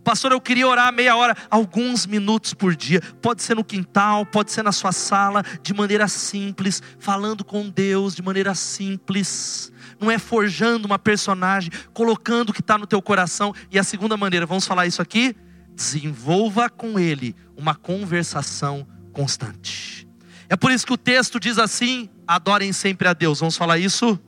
[0.04, 3.00] Pastor, eu queria orar meia hora, alguns minutos por dia.
[3.22, 8.14] Pode ser no quintal, pode ser na sua sala, de maneira simples, falando com Deus
[8.14, 9.72] de maneira simples.
[9.98, 13.54] Não é forjando uma personagem, colocando o que está no teu coração.
[13.70, 15.34] E a segunda maneira, vamos falar isso aqui?
[15.80, 20.06] Desenvolva com ele uma conversação constante.
[20.46, 23.40] É por isso que o texto diz assim: adorem sempre a Deus.
[23.40, 24.20] Vamos falar isso?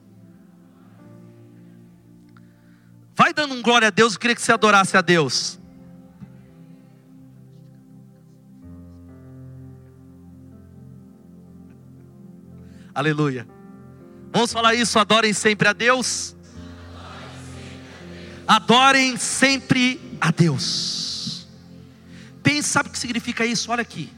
[3.14, 5.60] Vai dando um glória a Deus, eu queria que você adorasse a Deus.
[12.94, 13.46] Aleluia.
[14.32, 16.34] Vamos falar isso, adorem sempre a Deus.
[18.46, 21.01] Adorem sempre a Deus.
[22.42, 23.70] Pense, sabe o que significa isso?
[23.70, 24.10] Olha aqui.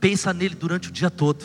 [0.00, 1.44] Pensa nele durante o dia todo.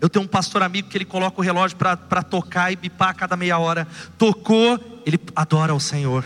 [0.00, 3.14] Eu tenho um pastor amigo que ele coloca o relógio para tocar e bipar a
[3.14, 3.86] cada meia hora.
[4.18, 6.24] Tocou, ele adora o Senhor.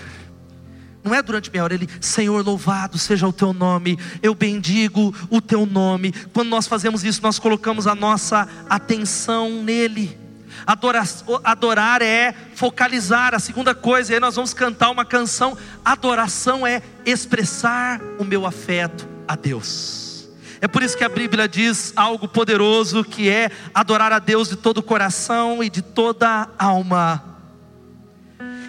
[1.04, 5.40] Não é durante meia hora, ele, Senhor, louvado seja o teu nome, eu bendigo o
[5.40, 6.12] teu nome.
[6.32, 10.18] Quando nós fazemos isso, nós colocamos a nossa atenção nele.
[10.66, 11.06] Adorar,
[11.44, 13.34] adorar é focalizar.
[13.34, 15.56] A segunda coisa, aí nós vamos cantar uma canção.
[15.84, 20.28] Adoração é expressar o meu afeto a Deus.
[20.60, 24.56] É por isso que a Bíblia diz algo poderoso que é adorar a Deus de
[24.56, 27.22] todo o coração e de toda a alma.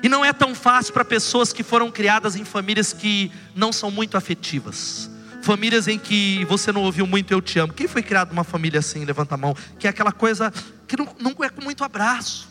[0.04, 3.90] E não é tão fácil para pessoas que foram criadas em famílias que não são
[3.90, 5.10] muito afetivas.
[5.42, 7.74] Famílias em que você não ouviu muito eu te amo.
[7.74, 9.04] Quem foi criado numa família assim?
[9.04, 9.56] Levanta a mão.
[9.80, 10.54] Que é aquela coisa
[10.88, 12.48] que não, não é com muito abraço.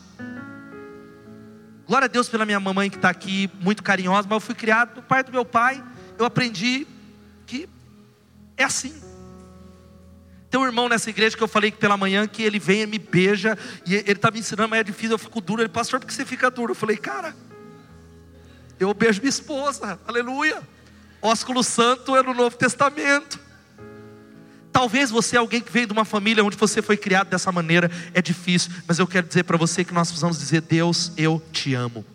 [1.87, 4.97] Glória a Deus pela minha mamãe que está aqui, muito carinhosa, mas eu fui criado
[4.97, 5.83] no pai do meu pai.
[6.19, 6.85] Eu aprendi
[7.47, 7.67] que
[8.59, 8.93] é assim.
[10.49, 12.87] Tem um irmão nessa igreja que eu falei que pela manhã que ele vem e
[12.87, 15.61] me beija, e ele está me ensinando, mas é difícil, eu fico duro.
[15.61, 16.71] Ele, pastor, por que você fica duro?
[16.71, 17.35] Eu falei, cara,
[18.79, 20.61] eu beijo minha esposa, aleluia.
[21.21, 23.39] Ósculo santo é no Novo Testamento.
[24.71, 27.89] Talvez você é alguém que veio de uma família onde você foi criado dessa maneira,
[28.13, 31.73] é difícil, mas eu quero dizer para você que nós precisamos dizer: Deus, eu te
[31.73, 32.05] amo.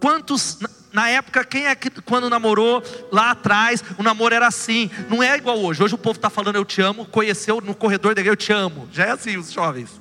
[0.00, 0.58] Quantos
[0.92, 5.36] na época, quem é que quando namorou lá atrás, o namoro era assim, não é
[5.36, 5.82] igual hoje.
[5.82, 8.88] Hoje o povo está falando eu te amo, conheceu no corredor igreja, eu te amo.
[8.92, 10.00] Já é assim os jovens.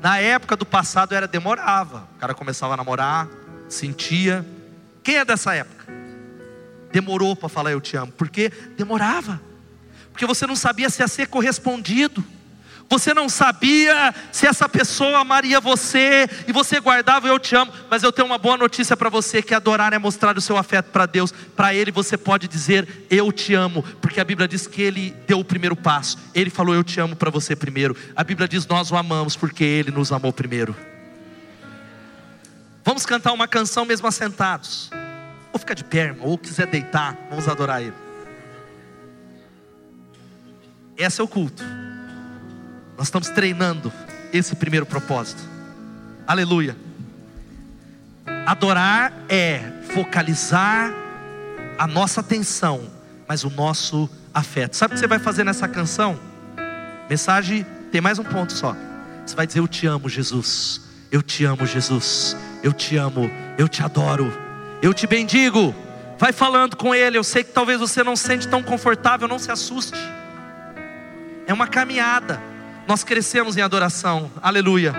[0.00, 2.08] Na época do passado era demorava.
[2.16, 3.28] O cara começava a namorar,
[3.68, 4.46] sentia.
[5.02, 5.92] Quem é dessa época?
[6.92, 9.40] Demorou para falar eu te amo, porque demorava.
[10.12, 12.24] Porque você não sabia se ia ser correspondido.
[12.88, 18.02] Você não sabia se essa pessoa amaria você e você guardava eu te amo, mas
[18.02, 21.04] eu tenho uma boa notícia para você que adorar é mostrar o seu afeto para
[21.04, 21.30] Deus.
[21.30, 25.38] Para ele você pode dizer eu te amo, porque a Bíblia diz que ele deu
[25.38, 26.16] o primeiro passo.
[26.34, 27.94] Ele falou eu te amo para você primeiro.
[28.16, 30.74] A Bíblia diz nós o amamos porque ele nos amou primeiro.
[32.82, 34.90] Vamos cantar uma canção mesmo assentados.
[35.52, 37.94] Ou ficar de irmão, ou quiser deitar, vamos adorar ele.
[40.96, 41.62] Esse é o culto.
[42.98, 43.92] Nós estamos treinando
[44.32, 45.40] esse primeiro propósito.
[46.26, 46.76] Aleluia.
[48.44, 49.62] Adorar é
[49.94, 50.92] focalizar
[51.78, 52.90] a nossa atenção,
[53.28, 54.74] mas o nosso afeto.
[54.74, 56.18] Sabe o que você vai fazer nessa canção?
[57.08, 58.74] Mensagem tem mais um ponto só.
[59.24, 60.80] Você vai dizer: Eu te amo, Jesus.
[61.12, 62.36] Eu te amo, Jesus.
[62.64, 63.30] Eu te amo.
[63.56, 64.36] Eu te adoro.
[64.82, 65.72] Eu te bendigo.
[66.18, 67.16] Vai falando com Ele.
[67.16, 69.96] Eu sei que talvez você não se sente tão confortável, não se assuste.
[71.46, 72.57] É uma caminhada.
[72.88, 74.30] Nós crescemos em adoração.
[74.42, 74.94] Aleluia.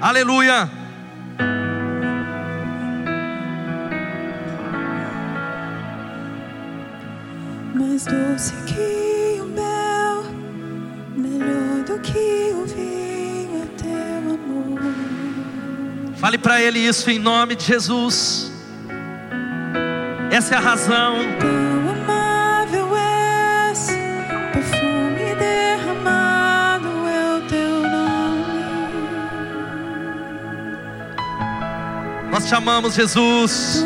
[0.00, 0.70] Aleluia.
[7.74, 10.24] Mais doce que o mel,
[11.16, 14.80] melhor do que o vinho é teu amor.
[16.18, 18.52] Fale para Ele isso em nome de Jesus.
[20.30, 21.69] Essa é a razão.
[32.52, 33.84] Amamos, Jesus.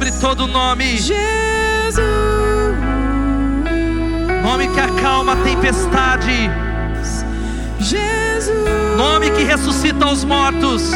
[0.00, 0.96] Sobre todo nome.
[0.96, 2.00] Jesus,
[4.42, 6.50] Nome que acalma a tempestade.
[7.78, 8.50] Jesus,
[8.96, 10.90] Nome que ressuscita os mortos.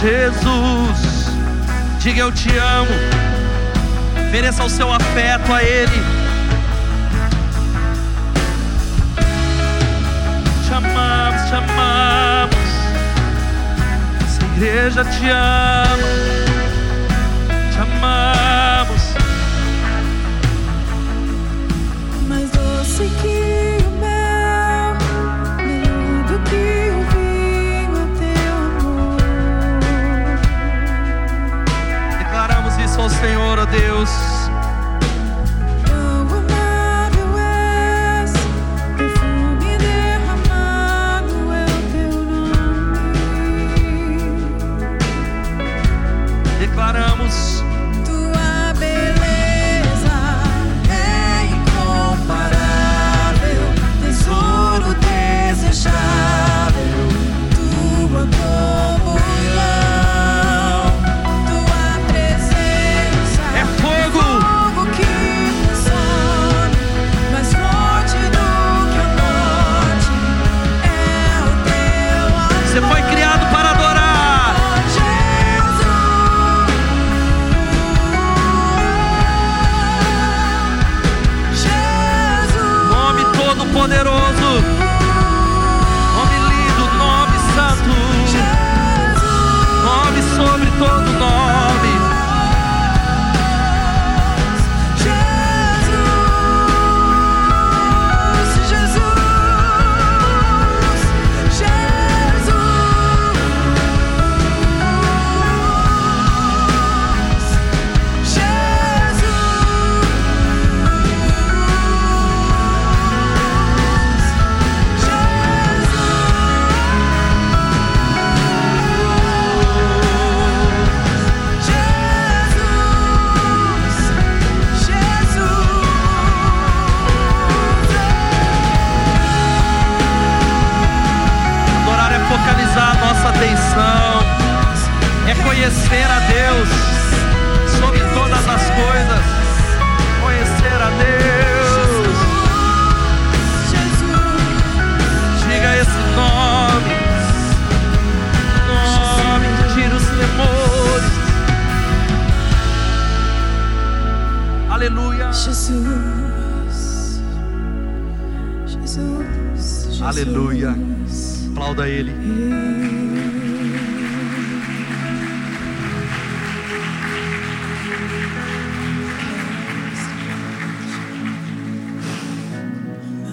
[0.00, 1.26] Jesus.
[1.98, 3.17] Diga eu te amo.
[4.28, 6.02] Ofereça o seu afeto a Ele.
[10.66, 12.54] Te amamos, te amamos.
[14.20, 15.96] Essa igreja te ama.
[17.72, 19.02] Te amamos.
[22.28, 24.94] Mais doce que o mel,
[25.56, 29.16] melhor do que o vinho é teu amor.
[32.18, 34.37] Declaramos isso ao Senhor, Deus.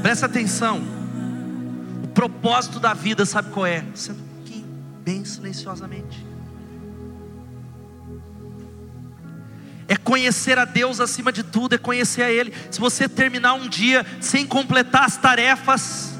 [0.05, 0.83] Presta atenção.
[2.03, 3.79] O propósito da vida, sabe qual é?
[3.79, 4.67] Um pouquinho,
[5.03, 6.23] bem silenciosamente.
[9.87, 12.53] É conhecer a Deus acima de tudo, é conhecer a Ele.
[12.69, 16.13] Se você terminar um dia sem completar as tarefas,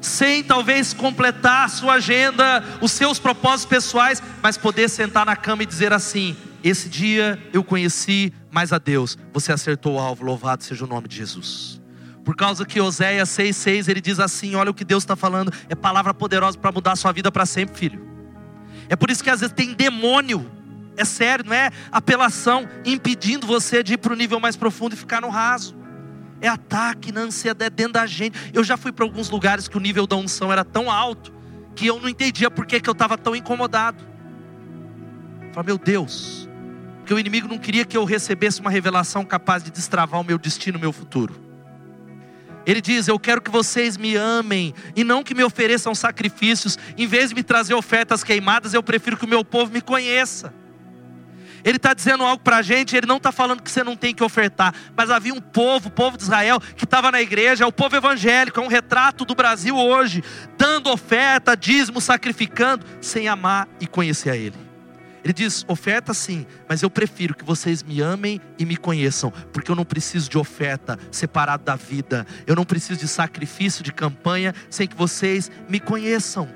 [0.00, 5.62] sem talvez completar a sua agenda, os seus propósitos pessoais, mas poder sentar na cama
[5.62, 6.34] e dizer assim:
[6.64, 9.18] esse dia eu conheci mais a Deus.
[9.34, 11.84] Você acertou o alvo, louvado seja o nome de Jesus.
[12.26, 15.76] Por causa que Oséias 6,6 ele diz assim: Olha o que Deus está falando, é
[15.76, 18.04] palavra poderosa para mudar a sua vida para sempre, filho.
[18.88, 20.44] É por isso que às vezes tem demônio,
[20.96, 24.96] é sério, não é apelação, impedindo você de ir para o nível mais profundo e
[24.96, 25.76] ficar no raso.
[26.40, 28.36] É ataque na ansiedade dentro da gente.
[28.52, 31.32] Eu já fui para alguns lugares que o nível da unção era tão alto
[31.76, 34.02] que eu não entendia por que, que eu estava tão incomodado.
[35.52, 36.48] Falei, meu Deus,
[36.98, 40.38] porque o inimigo não queria que eu recebesse uma revelação capaz de destravar o meu
[40.38, 41.45] destino, o meu futuro.
[42.66, 46.76] Ele diz: Eu quero que vocês me amem e não que me ofereçam sacrifícios.
[46.98, 50.52] Em vez de me trazer ofertas queimadas, eu prefiro que o meu povo me conheça.
[51.64, 54.14] Ele está dizendo algo para a gente, ele não está falando que você não tem
[54.14, 57.66] que ofertar, mas havia um povo, o povo de Israel, que estava na igreja, é
[57.66, 60.22] o povo evangélico, é um retrato do Brasil hoje,
[60.56, 64.65] dando oferta, dízimo, sacrificando, sem amar e conhecer a Ele.
[65.26, 69.68] Ele diz: oferta sim, mas eu prefiro que vocês me amem e me conheçam, porque
[69.68, 74.54] eu não preciso de oferta separado da vida, eu não preciso de sacrifício, de campanha,
[74.70, 76.48] sem que vocês me conheçam.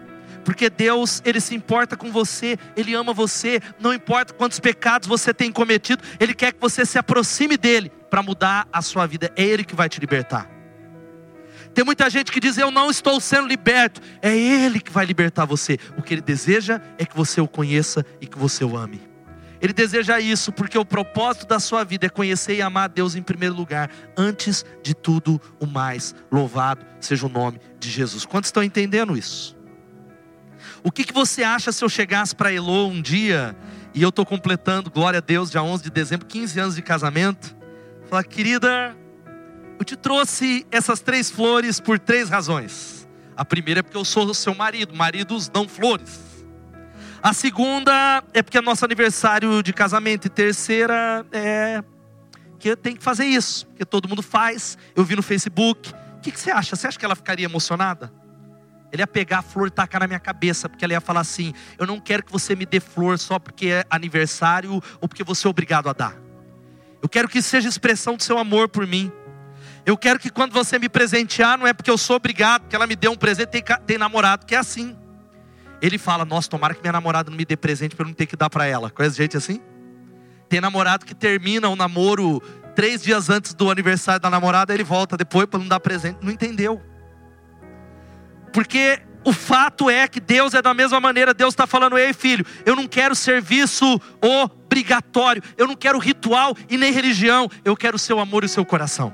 [0.44, 5.34] Porque Deus, Ele se importa com você, Ele ama você, não importa quantos pecados você
[5.34, 9.42] tem cometido, Ele quer que você se aproxime dEle para mudar a sua vida, é
[9.42, 10.59] Ele que vai te libertar.
[11.74, 14.00] Tem muita gente que diz: Eu não estou sendo liberto.
[14.20, 15.78] É Ele que vai libertar você.
[15.96, 19.10] O que Ele deseja é que você o conheça e que você o ame.
[19.60, 23.14] Ele deseja isso porque o propósito da sua vida é conhecer e amar a Deus
[23.14, 26.14] em primeiro lugar, antes de tudo o mais.
[26.32, 28.24] Louvado seja o nome de Jesus.
[28.24, 29.56] Quantos estão entendendo isso?
[30.82, 33.54] O que, que você acha se eu chegasse para Elô um dia
[33.92, 37.54] e eu estou completando, glória a Deus, dia 11 de dezembro, 15 anos de casamento?
[38.08, 38.96] Falar, querida,
[39.80, 43.08] eu te trouxe essas três flores por três razões.
[43.34, 46.20] A primeira é porque eu sou seu marido, maridos dão flores.
[47.22, 50.26] A segunda é porque é nosso aniversário de casamento.
[50.26, 51.82] E terceira é
[52.58, 54.76] que eu tenho que fazer isso, porque todo mundo faz.
[54.94, 55.94] Eu vi no Facebook.
[56.18, 56.76] O que, que você acha?
[56.76, 58.12] Você acha que ela ficaria emocionada?
[58.92, 61.54] Ele ia pegar a flor e tacar na minha cabeça, porque ela ia falar assim:
[61.78, 65.46] Eu não quero que você me dê flor só porque é aniversário ou porque você
[65.46, 66.16] é obrigado a dar.
[67.02, 69.10] Eu quero que seja expressão do seu amor por mim.
[69.84, 72.86] Eu quero que quando você me presentear, não é porque eu sou obrigado, porque ela
[72.86, 74.96] me deu um presente, tem, tem namorado que é assim.
[75.80, 78.26] Ele fala: Nossa, tomara que minha namorada não me dê presente para eu não ter
[78.26, 78.90] que dar para ela.
[78.90, 79.60] Conhece gente assim?
[80.48, 82.42] Tem namorado que termina o namoro
[82.74, 86.18] três dias antes do aniversário da namorada, ele volta depois para não dar presente.
[86.22, 86.82] Não entendeu.
[88.52, 92.44] Porque o fato é que Deus é da mesma maneira, Deus está falando, ei filho,
[92.64, 97.98] eu não quero serviço obrigatório, eu não quero ritual e nem religião, eu quero o
[97.98, 99.12] seu amor e o seu coração.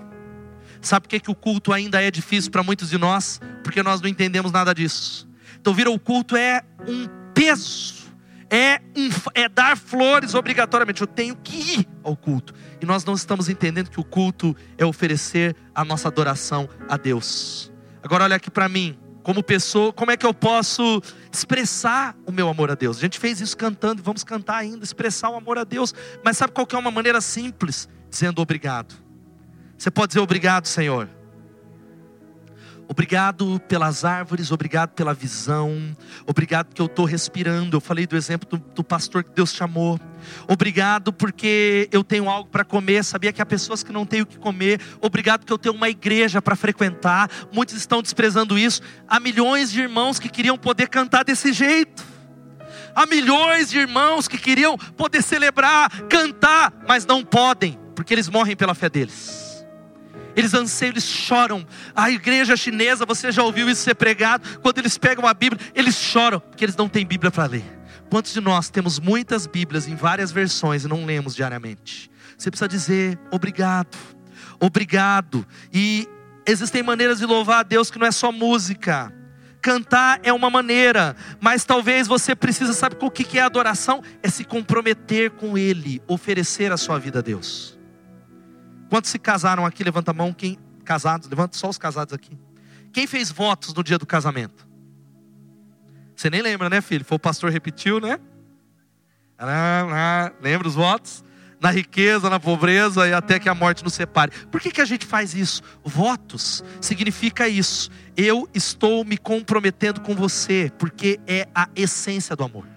[0.86, 3.40] Sabe por que, que o culto ainda é difícil para muitos de nós?
[3.64, 5.28] Porque nós não entendemos nada disso.
[5.60, 8.06] Então, vir ao culto é um peso,
[8.48, 11.00] é, um, é dar flores obrigatoriamente.
[11.00, 12.54] Eu tenho que ir ao culto.
[12.80, 17.72] E nós não estamos entendendo que o culto é oferecer a nossa adoração a Deus.
[18.00, 22.48] Agora, olha aqui para mim como pessoa, como é que eu posso expressar o meu
[22.48, 22.98] amor a Deus?
[22.98, 25.92] A gente fez isso cantando, vamos cantar ainda, expressar o amor a Deus.
[26.24, 27.88] Mas sabe qual que é uma maneira simples?
[28.08, 29.05] Dizendo obrigado.
[29.76, 31.08] Você pode dizer obrigado, Senhor.
[32.88, 37.76] Obrigado pelas árvores, obrigado pela visão, obrigado porque eu estou respirando.
[37.76, 39.98] Eu falei do exemplo do, do, pastor que Deus chamou.
[40.46, 43.04] Obrigado porque eu tenho algo para comer.
[43.04, 44.80] Sabia que há pessoas que não têm o que comer.
[45.00, 47.28] Obrigado porque eu tenho uma igreja para frequentar.
[47.52, 48.80] Muitos estão desprezando isso.
[49.08, 52.04] Há milhões de irmãos que queriam poder cantar desse jeito.
[52.94, 58.54] Há milhões de irmãos que queriam poder celebrar, cantar, mas não podem, porque eles morrem
[58.54, 59.45] pela fé deles
[60.36, 61.66] eles anseiam, eles choram.
[61.94, 64.60] A igreja chinesa, você já ouviu isso ser pregado?
[64.60, 67.64] Quando eles pegam a Bíblia, eles choram, porque eles não têm Bíblia para ler.
[68.10, 72.10] Quantos de nós temos muitas Bíblias em várias versões e não lemos diariamente?
[72.36, 73.96] Você precisa dizer obrigado,
[74.60, 75.46] obrigado.
[75.72, 76.06] E
[76.46, 79.12] existem maneiras de louvar a Deus que não é só música.
[79.62, 84.02] Cantar é uma maneira, mas talvez você precisa, sabe o que é adoração?
[84.22, 87.76] É se comprometer com Ele, oferecer a sua vida a Deus.
[88.88, 89.82] Quantos se casaram aqui?
[89.82, 90.32] Levanta a mão.
[90.32, 91.28] Quem casados?
[91.28, 92.38] Levanta só os casados aqui.
[92.92, 94.66] Quem fez votos no dia do casamento?
[96.14, 97.04] Você nem lembra, né, filho?
[97.04, 98.18] Foi o pastor repetiu, né?
[100.40, 101.22] Lembra os votos?
[101.60, 104.30] Na riqueza, na pobreza e até que a morte nos separe.
[104.50, 105.62] Por que, que a gente faz isso?
[105.82, 107.90] Votos significa isso.
[108.16, 112.75] Eu estou me comprometendo com você, porque é a essência do amor.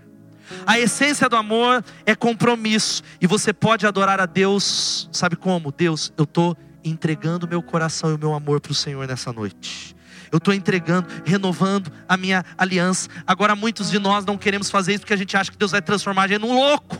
[0.66, 3.04] A essência do amor é compromisso.
[3.20, 5.72] E você pode adorar a Deus, sabe como?
[5.72, 9.95] Deus, eu estou entregando meu coração e o meu amor para o Senhor nessa noite.
[10.32, 13.10] eu estou entregando, renovando a minha aliança.
[13.26, 15.82] Agora, muitos de nós não queremos fazer isso porque a gente acha que Deus vai
[15.82, 16.97] transformar a gente num louco.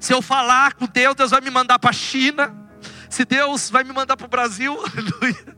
[0.00, 2.54] Se eu falar com Deus, Deus vai me mandar para a China.
[3.08, 5.56] Se Deus vai me mandar para o Brasil, aleluia.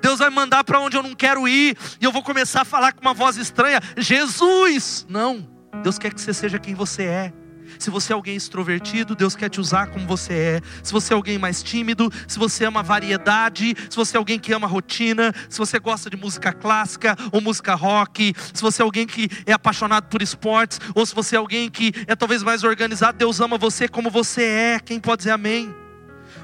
[0.00, 2.92] Deus vai mandar para onde eu não quero ir, e eu vou começar a falar
[2.92, 5.06] com uma voz estranha: Jesus!
[5.08, 5.48] Não,
[5.82, 7.32] Deus quer que você seja quem você é.
[7.78, 10.60] Se você é alguém extrovertido, Deus quer te usar como você é.
[10.82, 14.52] Se você é alguém mais tímido, se você ama variedade, se você é alguém que
[14.52, 19.06] ama rotina, se você gosta de música clássica ou música rock, se você é alguém
[19.06, 23.18] que é apaixonado por esportes, ou se você é alguém que é talvez mais organizado,
[23.18, 24.80] Deus ama você como você é.
[24.80, 25.74] Quem pode dizer amém?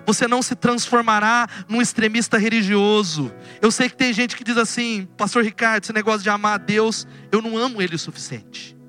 [0.07, 3.33] Você não se transformará num extremista religioso.
[3.61, 6.59] Eu sei que tem gente que diz assim, Pastor Ricardo, esse negócio de amar a
[6.59, 8.80] Deus, eu não amo Ele o suficiente.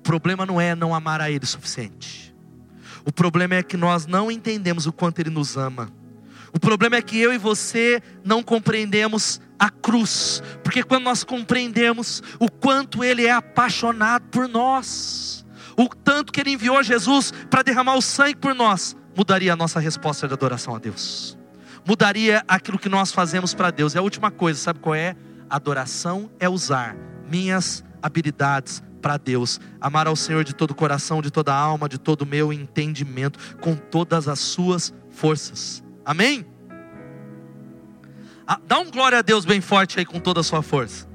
[0.00, 2.34] O problema não é não amar a Ele o suficiente.
[3.04, 5.92] O problema é que nós não entendemos o quanto Ele nos ama.
[6.54, 12.22] O problema é que eu e você não compreendemos a cruz, porque quando nós compreendemos
[12.38, 15.44] o quanto Ele é apaixonado por nós,
[15.76, 19.78] o tanto que Ele enviou Jesus para derramar o sangue por nós, mudaria a nossa
[19.78, 21.36] resposta de adoração a Deus,
[21.86, 23.94] mudaria aquilo que nós fazemos para Deus.
[23.94, 25.14] E a última coisa, sabe qual é?
[25.50, 26.96] Adoração é usar
[27.28, 31.88] minhas habilidades para Deus, amar ao Senhor de todo o coração, de toda a alma,
[31.88, 35.82] de todo o meu entendimento, com todas as suas forças.
[36.04, 36.46] Amém?
[38.46, 41.08] Ah, dá um glória a Deus bem forte aí com toda a sua força.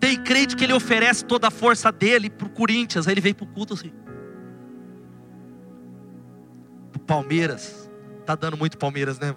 [0.00, 3.34] Tem crente que ele oferece toda a força dele para o Corinthians, aí ele vem
[3.34, 3.92] para o culto assim.
[6.92, 7.90] Pro Palmeiras,
[8.24, 9.34] tá dando muito Palmeiras, né?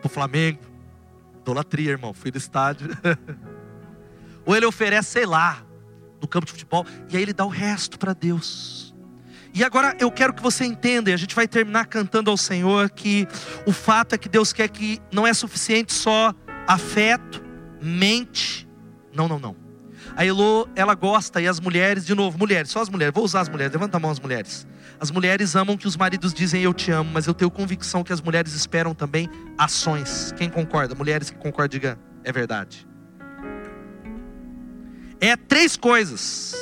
[0.00, 0.60] Pro Flamengo,
[1.40, 2.14] idolatria, irmão.
[2.14, 2.88] Fui do estádio.
[4.46, 5.64] Ou ele oferece, sei lá,
[6.20, 8.94] no campo de futebol, e aí ele dá o resto para Deus.
[9.52, 12.90] E agora eu quero que você entenda, e a gente vai terminar cantando ao Senhor
[12.90, 13.28] que
[13.64, 16.34] o fato é que Deus quer que não é suficiente só
[16.66, 17.42] afeto,
[17.80, 18.68] mente.
[19.14, 19.56] Não, não, não.
[20.16, 23.40] A Elô, ela gosta, e as mulheres, de novo, mulheres, só as mulheres, vou usar
[23.40, 24.66] as mulheres, levanta a mão as mulheres.
[24.98, 28.12] As mulheres amam que os maridos dizem eu te amo, mas eu tenho convicção que
[28.12, 29.28] as mulheres esperam também
[29.58, 30.32] ações.
[30.36, 30.94] Quem concorda?
[30.94, 32.86] Mulheres que concordam, diga, é verdade.
[35.20, 36.54] É três coisas.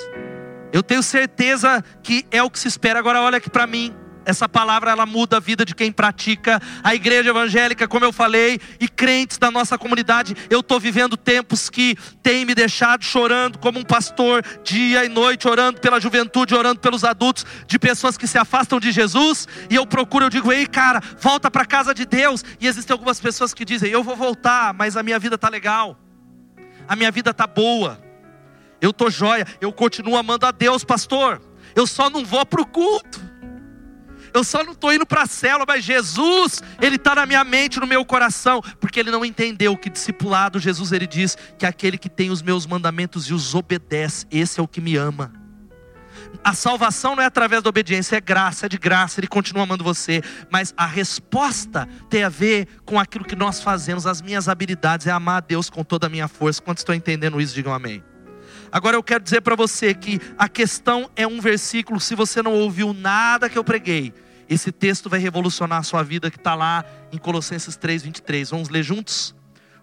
[0.72, 2.98] Eu tenho certeza que é o que se espera.
[2.98, 3.94] Agora olha aqui para mim.
[4.24, 6.60] Essa palavra ela muda a vida de quem pratica.
[6.82, 11.68] A igreja evangélica, como eu falei, e crentes da nossa comunidade, eu estou vivendo tempos
[11.68, 16.80] que têm me deixado chorando como um pastor, dia e noite, orando pela juventude, orando
[16.80, 19.48] pelos adultos, de pessoas que se afastam de Jesus.
[19.68, 22.44] E eu procuro, eu digo, ei, cara, volta para a casa de Deus.
[22.60, 25.98] E existem algumas pessoas que dizem, eu vou voltar, mas a minha vida tá legal,
[26.86, 28.00] a minha vida tá boa,
[28.82, 31.40] eu tô joia, eu continuo amando a Deus, pastor.
[31.74, 33.32] Eu só não vou para o culto.
[34.34, 37.78] Eu só não estou indo para a célula, mas Jesus, Ele está na minha mente,
[37.78, 42.08] no meu coração, porque Ele não entendeu que discipulado, Jesus, Ele diz que aquele que
[42.08, 45.32] tem os meus mandamentos e os obedece, esse é o que me ama.
[46.42, 49.84] A salvação não é através da obediência, é graça, é de graça, Ele continua amando
[49.84, 55.06] você, mas a resposta tem a ver com aquilo que nós fazemos, as minhas habilidades,
[55.06, 56.60] é amar a Deus com toda a minha força.
[56.60, 58.02] Quantos estão entendendo isso, digam amém.
[58.72, 62.54] Agora eu quero dizer para você que a questão é um versículo, se você não
[62.54, 64.14] ouviu nada que eu preguei,
[64.48, 68.50] esse texto vai revolucionar a sua vida que está lá em Colossenses 3,23.
[68.50, 69.34] Vamos ler juntos?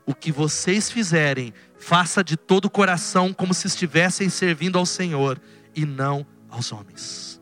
[0.07, 5.39] O que vocês fizerem, faça de todo o coração, como se estivessem servindo ao Senhor
[5.75, 7.39] e não aos homens.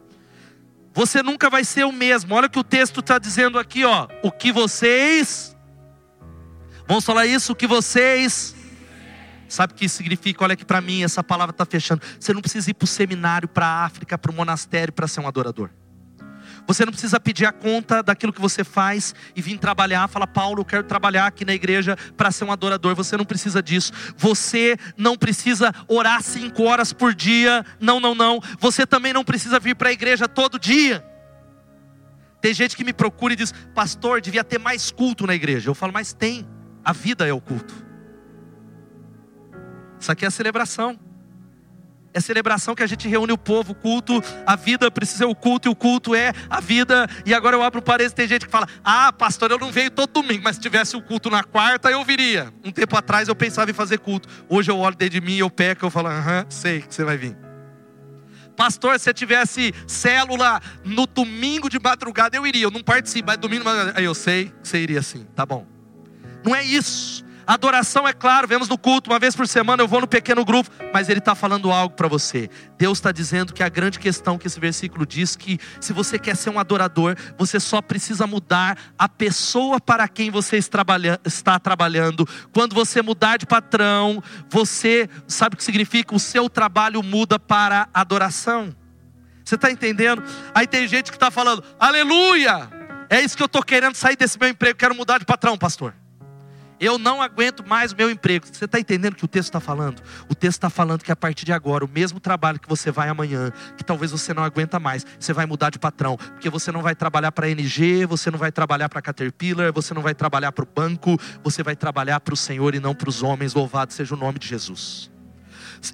[0.93, 2.35] Você nunca vai ser o mesmo.
[2.35, 4.09] Olha o que o texto está dizendo aqui, ó.
[4.21, 5.55] O que vocês.
[6.87, 7.53] Vamos falar isso?
[7.53, 8.53] O que vocês
[9.47, 10.43] Sabe o que isso significa?
[10.43, 12.01] Olha aqui para mim, essa palavra está fechando.
[12.19, 15.21] Você não precisa ir para o seminário, para a África, para o monastério para ser
[15.21, 15.69] um adorador.
[16.67, 20.05] Você não precisa pedir a conta daquilo que você faz e vir trabalhar.
[20.09, 22.93] Fala, Paulo, eu quero trabalhar aqui na igreja para ser um adorador.
[22.93, 23.93] Você não precisa disso.
[24.17, 27.65] Você não precisa orar cinco horas por dia.
[27.79, 28.41] Não, não, não.
[28.59, 31.05] Você também não precisa vir para a igreja todo dia.
[32.41, 35.69] Tem gente que me procura e diz, pastor, devia ter mais culto na igreja.
[35.69, 36.45] Eu falo, mas tem.
[36.83, 37.86] A vida é o culto.
[39.99, 40.99] Isso aqui é a celebração.
[42.13, 45.35] É celebração que a gente reúne o povo, o culto, a vida precisa ser o
[45.35, 47.07] culto e o culto é a vida.
[47.25, 49.91] E agora eu abro o parede, tem gente que fala: "Ah, pastor, eu não venho
[49.91, 52.51] todo domingo, mas se tivesse o culto na quarta, eu viria".
[52.63, 54.27] Um tempo atrás eu pensava em fazer culto.
[54.49, 57.17] Hoje eu olho dentro de mim, eu peco, eu falo: "Aham, sei que você vai
[57.17, 57.37] vir".
[58.55, 62.63] Pastor, se eu tivesse célula no domingo de madrugada, eu iria.
[62.63, 65.67] Eu não participo, mas domingo, aí eu sei que você iria sim, tá bom.
[66.43, 67.23] Não é isso.
[67.47, 70.69] Adoração, é claro, vemos no culto uma vez por semana, eu vou no pequeno grupo,
[70.93, 72.49] mas ele está falando algo para você.
[72.77, 76.35] Deus está dizendo que a grande questão que esse versículo diz que se você quer
[76.35, 82.27] ser um adorador, você só precisa mudar a pessoa para quem você está trabalhando.
[82.51, 86.13] Quando você mudar de patrão, você sabe o que significa?
[86.13, 88.75] O seu trabalho muda para adoração.
[89.45, 90.21] Você está entendendo?
[90.53, 92.69] Aí tem gente que está falando, aleluia!
[93.09, 95.93] É isso que eu estou querendo sair desse meu emprego, quero mudar de patrão, pastor.
[96.79, 98.45] Eu não aguento mais o meu emprego.
[98.51, 100.01] Você está entendendo o que o texto está falando?
[100.29, 103.09] O texto está falando que a partir de agora, o mesmo trabalho que você vai
[103.09, 106.17] amanhã, que talvez você não aguenta mais, você vai mudar de patrão.
[106.17, 109.73] Porque você não vai trabalhar para a NG, você não vai trabalhar para a Caterpillar,
[109.73, 112.93] você não vai trabalhar para o banco, você vai trabalhar para o Senhor e não
[112.93, 113.53] para os homens.
[113.55, 115.09] Louvado seja o nome de Jesus.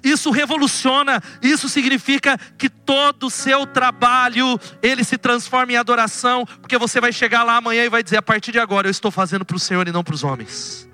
[0.02, 6.78] Isso revoluciona, isso significa que todo o seu trabalho ele se transforma em adoração, porque
[6.78, 9.44] você vai chegar lá amanhã e vai dizer: a partir de agora eu estou fazendo
[9.44, 10.88] para o Senhor e não para os homens.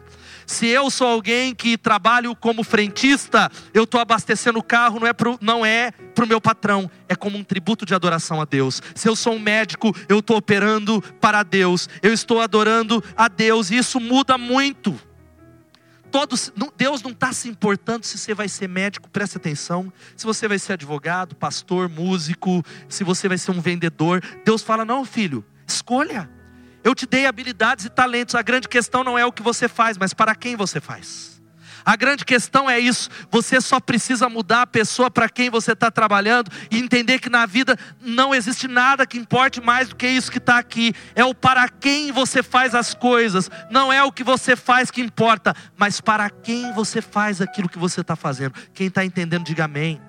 [0.51, 5.13] Se eu sou alguém que trabalho como frentista, eu estou abastecendo o carro, não é
[5.13, 8.83] para não é o meu patrão, é como um tributo de adoração a Deus.
[8.95, 13.71] Se eu sou um médico, eu estou operando para Deus, eu estou adorando a Deus,
[13.71, 14.99] e isso muda muito.
[16.11, 19.93] Todos, Deus não está se importando se você vai ser médico, preste atenção.
[20.17, 24.23] Se você vai ser advogado, pastor, músico, se você vai ser um vendedor.
[24.45, 26.29] Deus fala: não, filho, escolha.
[26.83, 28.35] Eu te dei habilidades e talentos.
[28.35, 31.40] A grande questão não é o que você faz, mas para quem você faz.
[31.91, 35.91] A grande questão é isso: você só precisa mudar a pessoa para quem você está
[35.91, 40.31] trabalhando e entender que na vida não existe nada que importe mais do que isso
[40.31, 40.95] que está aqui.
[41.17, 45.01] É o para quem você faz as coisas, não é o que você faz que
[45.01, 48.55] importa, mas para quem você faz aquilo que você está fazendo.
[48.73, 50.01] Quem está entendendo, diga amém.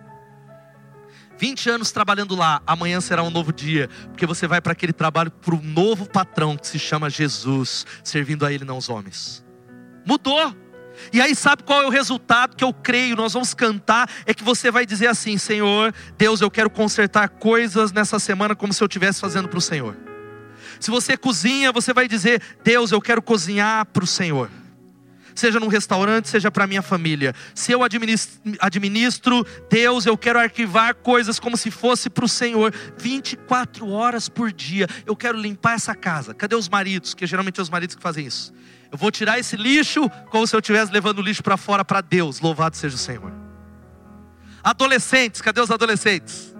[1.39, 5.31] 20 anos trabalhando lá, amanhã será um novo dia, porque você vai para aquele trabalho
[5.31, 9.43] para um novo patrão que se chama Jesus, servindo a Ele, não os homens.
[10.05, 10.60] Mudou.
[11.11, 13.15] E aí, sabe qual é o resultado que eu creio?
[13.15, 14.09] Nós vamos cantar.
[14.25, 18.73] É que você vai dizer assim: Senhor, Deus, eu quero consertar coisas nessa semana como
[18.73, 19.97] se eu estivesse fazendo para o Senhor.
[20.79, 24.49] Se você cozinha, você vai dizer: Deus, eu quero cozinhar para o Senhor.
[25.35, 27.33] Seja num restaurante, seja para minha família.
[27.55, 33.89] Se eu administro, Deus, eu quero arquivar coisas como se fosse para o Senhor, 24
[33.89, 34.87] horas por dia.
[35.05, 36.33] Eu quero limpar essa casa.
[36.33, 37.13] Cadê os maridos?
[37.13, 38.53] Que geralmente é os maridos que fazem isso.
[38.91, 42.01] Eu vou tirar esse lixo como se eu estivesse levando o lixo para fora para
[42.01, 42.41] Deus.
[42.41, 43.31] Louvado seja o Senhor.
[44.63, 46.53] Adolescentes, cadê os adolescentes?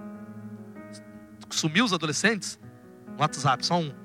[1.50, 2.58] Sumiu os adolescentes?
[3.06, 4.01] No WhatsApp, só um.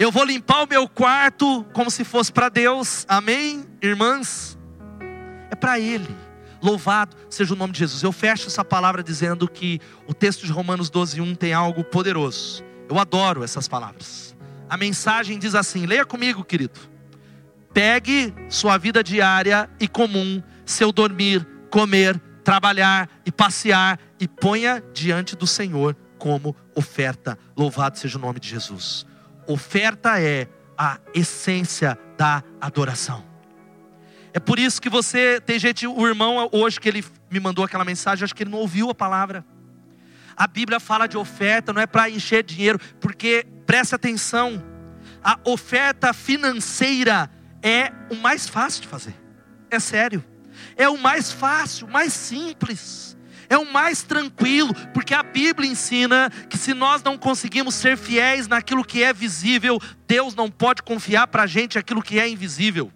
[0.00, 3.04] Eu vou limpar o meu quarto como se fosse para Deus.
[3.06, 4.58] Amém, irmãs?
[5.50, 6.08] É para Ele.
[6.62, 8.02] Louvado seja o nome de Jesus.
[8.02, 12.64] Eu fecho essa palavra dizendo que o texto de Romanos 12, 1 tem algo poderoso.
[12.88, 14.34] Eu adoro essas palavras.
[14.70, 16.80] A mensagem diz assim: leia comigo, querido.
[17.74, 25.36] Pegue sua vida diária e comum, seu dormir, comer, trabalhar e passear, e ponha diante
[25.36, 27.38] do Senhor como oferta.
[27.54, 29.09] Louvado seja o nome de Jesus.
[29.50, 30.46] Oferta é
[30.78, 33.24] a essência da adoração.
[34.32, 37.84] É por isso que você, tem gente, o irmão hoje que ele me mandou aquela
[37.84, 39.44] mensagem, acho que ele não ouviu a palavra.
[40.36, 44.62] A Bíblia fala de oferta, não é para encher dinheiro, porque preste atenção,
[45.20, 47.28] a oferta financeira
[47.60, 49.16] é o mais fácil de fazer.
[49.68, 50.24] É sério.
[50.76, 53.09] É o mais fácil, mais simples.
[53.50, 58.46] É o mais tranquilo, porque a Bíblia ensina que se nós não conseguimos ser fiéis
[58.46, 62.92] naquilo que é visível, Deus não pode confiar para a gente aquilo que é invisível.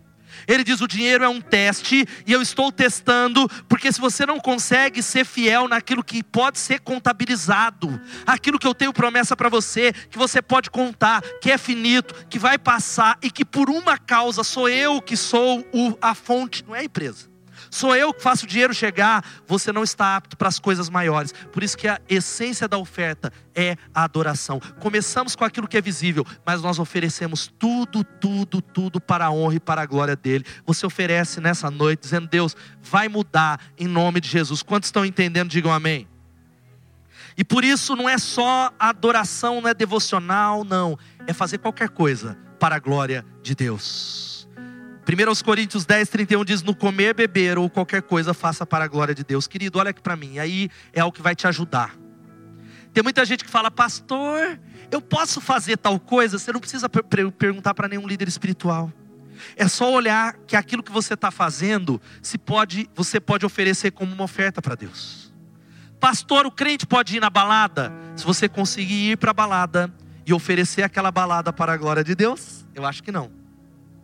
[0.46, 4.38] Ele diz: o dinheiro é um teste, e eu estou testando, porque se você não
[4.38, 9.92] consegue ser fiel naquilo que pode ser contabilizado, aquilo que eu tenho promessa para você,
[9.92, 14.44] que você pode contar, que é finito, que vai passar, e que por uma causa
[14.44, 17.33] sou eu que sou o, a fonte, não é a empresa
[17.74, 21.32] sou eu que faço o dinheiro chegar, você não está apto para as coisas maiores.
[21.52, 24.60] Por isso que a essência da oferta é a adoração.
[24.80, 29.56] Começamos com aquilo que é visível, mas nós oferecemos tudo, tudo, tudo para a honra
[29.56, 30.44] e para a glória dele.
[30.64, 34.62] Você oferece nessa noite dizendo: "Deus, vai mudar em nome de Jesus".
[34.62, 35.48] Quantos estão entendendo?
[35.48, 36.08] Digam amém.
[37.36, 40.96] E por isso não é só adoração, não é devocional, não.
[41.26, 44.33] É fazer qualquer coisa para a glória de Deus.
[45.06, 49.14] 1 Coríntios 10, 31 diz: No comer, beber ou qualquer coisa, faça para a glória
[49.14, 49.46] de Deus.
[49.46, 51.94] Querido, olha aqui para mim, aí é o que vai te ajudar.
[52.94, 54.58] Tem muita gente que fala, pastor,
[54.90, 56.38] eu posso fazer tal coisa?
[56.38, 58.90] Você não precisa per perguntar para nenhum líder espiritual.
[59.56, 64.14] É só olhar que aquilo que você está fazendo, se pode, você pode oferecer como
[64.14, 65.34] uma oferta para Deus.
[65.98, 67.92] Pastor, o crente pode ir na balada?
[68.14, 69.92] Se você conseguir ir para a balada
[70.24, 73.30] e oferecer aquela balada para a glória de Deus, eu acho que não.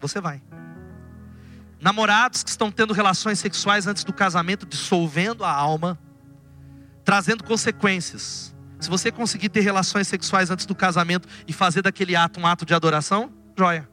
[0.00, 0.42] Você vai.
[1.80, 5.98] Namorados que estão tendo relações sexuais antes do casamento, dissolvendo a alma,
[7.04, 8.54] trazendo consequências.
[8.78, 12.64] Se você conseguir ter relações sexuais antes do casamento e fazer daquele ato um ato
[12.64, 13.88] de adoração, joia.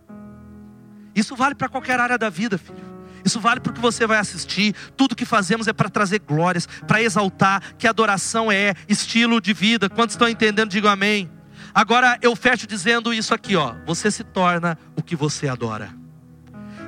[1.15, 2.85] Isso vale para qualquer área da vida, filho.
[3.25, 4.73] Isso vale para o que você vai assistir.
[4.95, 9.89] Tudo que fazemos é para trazer glórias, para exaltar que adoração é estilo de vida.
[9.89, 10.69] Quantos estão entendendo?
[10.69, 11.29] Digam amém.
[11.73, 13.75] Agora eu fecho dizendo isso aqui, ó.
[13.85, 15.89] Você se torna o que você adora.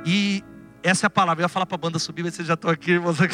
[0.05, 0.43] E
[0.83, 1.41] essa é a palavra.
[1.41, 3.17] Eu ia falar para a banda subir, mas vocês já estão aqui, irmãos.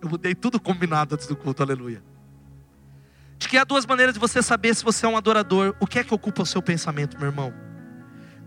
[0.00, 2.02] Eu mudei tudo combinado antes do culto, aleluia.
[3.36, 5.74] De que há duas maneiras de você saber se você é um adorador.
[5.80, 7.52] O que é que ocupa o seu pensamento, meu irmão?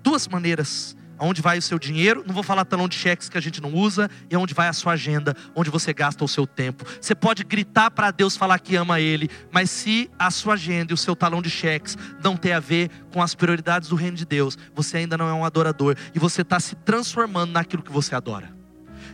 [0.02, 0.96] Duas maneiras.
[1.22, 2.24] Aonde vai o seu dinheiro?
[2.26, 4.10] Não vou falar talão de cheques que a gente não usa.
[4.28, 6.84] E aonde vai a sua agenda, onde você gasta o seu tempo.
[7.00, 10.96] Você pode gritar para Deus falar que ama Ele, mas se a sua agenda e
[10.96, 14.26] o seu talão de cheques não tem a ver com as prioridades do reino de
[14.26, 18.16] Deus, você ainda não é um adorador e você está se transformando naquilo que você
[18.16, 18.52] adora.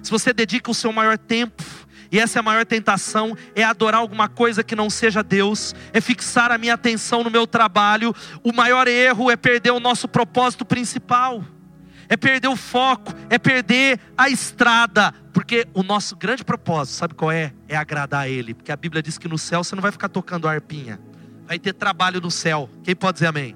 [0.02, 1.62] Se você dedica o seu maior tempo
[2.10, 6.00] e essa é a maior tentação: é adorar alguma coisa que não seja Deus, é
[6.00, 8.16] fixar a minha atenção no meu trabalho.
[8.42, 11.44] O maior erro é perder o nosso propósito principal,
[12.10, 17.32] é perder o foco, é perder a estrada, porque o nosso grande propósito, sabe qual
[17.32, 17.54] é?
[17.68, 20.10] É agradar a Ele, porque a Bíblia diz que no céu você não vai ficar
[20.10, 21.00] tocando arpinha,
[21.46, 22.70] vai ter trabalho no céu.
[22.84, 23.56] Quem pode dizer amém?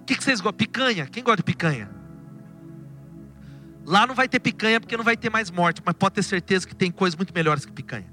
[0.00, 0.58] O que, que vocês gostam?
[0.58, 1.06] Picanha?
[1.06, 1.90] Quem gosta de picanha?
[3.84, 6.66] Lá não vai ter picanha porque não vai ter mais morte, mas pode ter certeza
[6.66, 8.12] que tem coisas muito melhores que picanha.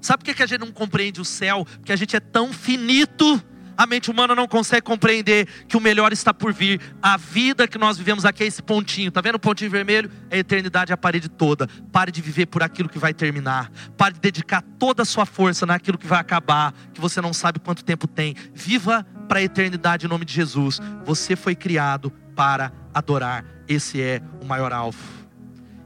[0.00, 1.64] Sabe por que a gente não compreende o céu?
[1.64, 3.42] Porque a gente é tão finito,
[3.76, 6.80] a mente humana não consegue compreender que o melhor está por vir.
[7.02, 10.10] A vida que nós vivemos aqui é esse pontinho, tá vendo o pontinho vermelho?
[10.30, 11.68] É a eternidade, a parede toda.
[11.92, 13.70] Pare de viver por aquilo que vai terminar.
[13.96, 17.58] Pare de dedicar toda a sua força naquilo que vai acabar, que você não sabe
[17.58, 18.34] quanto tempo tem.
[18.54, 20.80] Viva para a eternidade em nome de Jesus.
[21.04, 23.44] Você foi criado para adorar.
[23.68, 24.98] Esse é o maior alvo.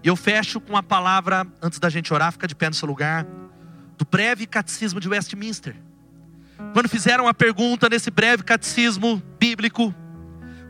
[0.02, 2.88] E eu fecho com a palavra, antes da gente orar, fica de pé no seu
[2.88, 3.26] lugar,
[3.98, 5.76] do breve catecismo de Westminster.
[6.72, 9.94] Quando fizeram a pergunta nesse breve catecismo bíblico,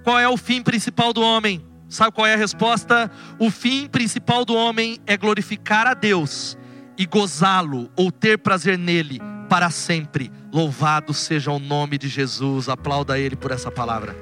[0.03, 1.65] qual é o fim principal do homem?
[1.89, 3.11] Sabe qual é a resposta?
[3.39, 6.57] O fim principal do homem é glorificar a Deus
[6.97, 10.31] e gozá-lo ou ter prazer nele para sempre.
[10.53, 12.69] Louvado seja o nome de Jesus.
[12.69, 14.17] Aplauda ele por essa palavra.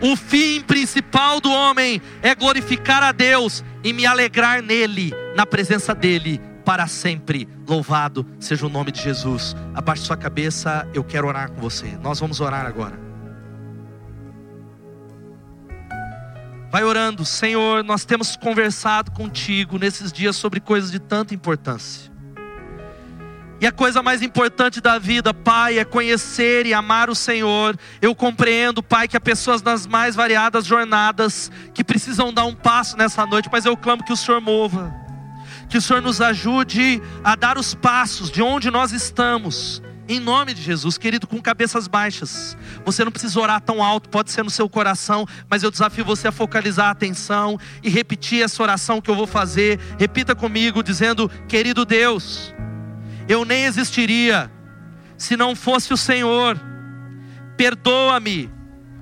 [0.00, 5.94] O fim principal do homem é glorificar a Deus e me alegrar nele, na presença
[5.94, 7.48] dele, para sempre.
[7.68, 9.54] Louvado seja o nome de Jesus.
[9.74, 11.98] Abaixe sua cabeça, eu quero orar com você.
[12.02, 12.98] Nós vamos orar agora.
[16.70, 17.84] Vai orando, Senhor.
[17.84, 22.10] Nós temos conversado contigo nesses dias sobre coisas de tanta importância.
[23.60, 27.78] E a coisa mais importante da vida, Pai, é conhecer e amar o Senhor.
[28.00, 32.96] Eu compreendo, Pai, que há pessoas nas mais variadas jornadas que precisam dar um passo
[32.96, 35.01] nessa noite, mas eu clamo que o Senhor mova.
[35.72, 39.82] Que o Senhor nos ajude a dar os passos de onde nós estamos.
[40.06, 42.54] Em nome de Jesus, querido, com cabeças baixas.
[42.84, 46.28] Você não precisa orar tão alto, pode ser no seu coração, mas eu desafio você
[46.28, 49.80] a focalizar a atenção e repetir essa oração que eu vou fazer.
[49.98, 52.54] Repita comigo, dizendo: Querido Deus,
[53.26, 54.52] eu nem existiria
[55.16, 56.60] se não fosse o Senhor.
[57.56, 58.50] Perdoa-me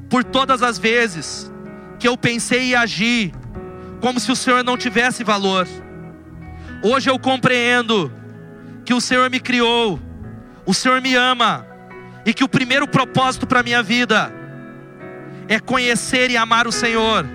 [0.09, 1.51] por todas as vezes
[1.99, 3.33] que eu pensei e agi
[4.01, 5.66] como se o Senhor não tivesse valor.
[6.83, 8.11] Hoje eu compreendo
[8.87, 10.01] que o Senhor me criou,
[10.64, 11.66] o Senhor me ama
[12.24, 14.33] e que o primeiro propósito para minha vida
[15.47, 17.26] é conhecer e amar o Senhor.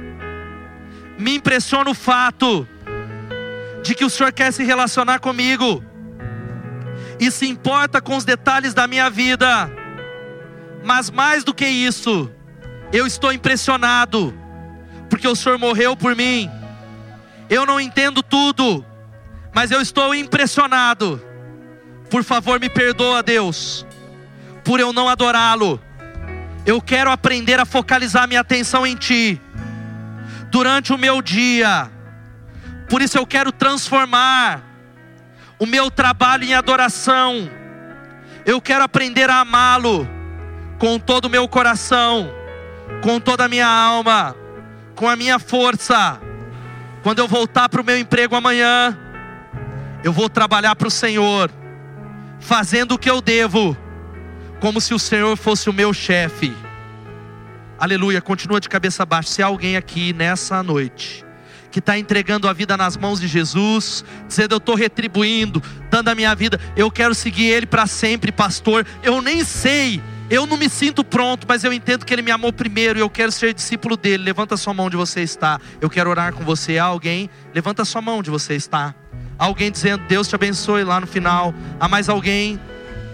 [1.17, 2.67] Me impressiona o fato
[3.83, 5.83] de que o Senhor quer se relacionar comigo
[7.19, 9.69] e se importa com os detalhes da minha vida.
[10.83, 12.31] Mas mais do que isso,
[12.91, 14.33] eu estou impressionado,
[15.07, 16.49] porque o Senhor morreu por mim.
[17.47, 18.83] Eu não entendo tudo,
[19.55, 21.21] mas eu estou impressionado.
[22.09, 23.87] Por favor, me perdoa, Deus,
[24.65, 25.81] por eu não adorá-lo.
[26.65, 29.41] Eu quero aprender a focalizar minha atenção em Ti
[30.51, 31.89] durante o meu dia.
[32.89, 34.61] Por isso eu quero transformar
[35.57, 37.49] o meu trabalho em adoração.
[38.45, 40.05] Eu quero aprender a amá-lo
[40.77, 42.29] com todo o meu coração,
[43.01, 44.35] com toda a minha alma,
[44.95, 46.19] com a minha força.
[47.01, 49.04] Quando eu voltar para o meu emprego amanhã,
[50.05, 51.49] eu vou trabalhar para o Senhor,
[52.39, 53.75] fazendo o que eu devo,
[54.59, 56.55] como se o Senhor fosse o meu chefe.
[57.79, 59.29] Aleluia, continua de cabeça baixa.
[59.29, 61.25] Se há alguém aqui nessa noite
[61.71, 66.13] que está entregando a vida nas mãos de Jesus, dizendo: Eu estou retribuindo, dando a
[66.13, 68.85] minha vida, eu quero seguir Ele para sempre, pastor.
[69.01, 69.99] Eu nem sei
[70.29, 73.09] Eu não me sinto pronto, mas eu entendo que Ele me amou primeiro e eu
[73.09, 74.23] quero ser discípulo dele.
[74.23, 75.59] Levanta sua mão onde você está.
[75.81, 76.77] Eu quero orar com você.
[76.77, 77.27] Há alguém?
[77.55, 78.93] Levanta sua mão onde você está.
[79.37, 81.53] Alguém dizendo, Deus te abençoe lá no final.
[81.79, 82.59] Há mais alguém?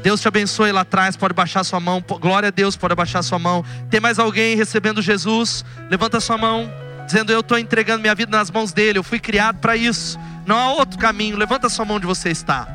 [0.03, 2.03] Deus te abençoe lá atrás, pode baixar sua mão.
[2.19, 3.63] Glória a Deus, pode baixar sua mão.
[3.89, 5.63] Tem mais alguém recebendo Jesus?
[5.89, 6.71] Levanta sua mão,
[7.05, 8.97] dizendo: Eu estou entregando minha vida nas mãos dele.
[8.97, 10.19] Eu fui criado para isso.
[10.45, 11.37] Não há outro caminho.
[11.37, 12.67] Levanta sua mão onde você está.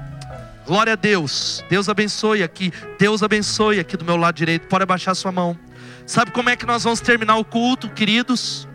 [0.66, 1.64] Glória a Deus.
[1.68, 2.72] Deus abençoe aqui.
[2.98, 4.68] Deus abençoe aqui do meu lado direito.
[4.68, 5.58] Pode abaixar sua mão.
[6.06, 8.68] Sabe como é que nós vamos terminar o culto, queridos?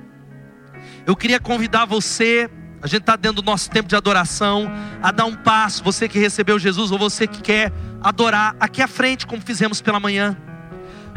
[1.05, 2.49] Eu queria convidar você.
[2.81, 4.71] A gente está dentro do nosso tempo de adoração.
[5.01, 5.83] A dar um passo.
[5.83, 7.71] Você que recebeu Jesus ou você que quer
[8.01, 10.35] adorar aqui à frente, como fizemos pela manhã.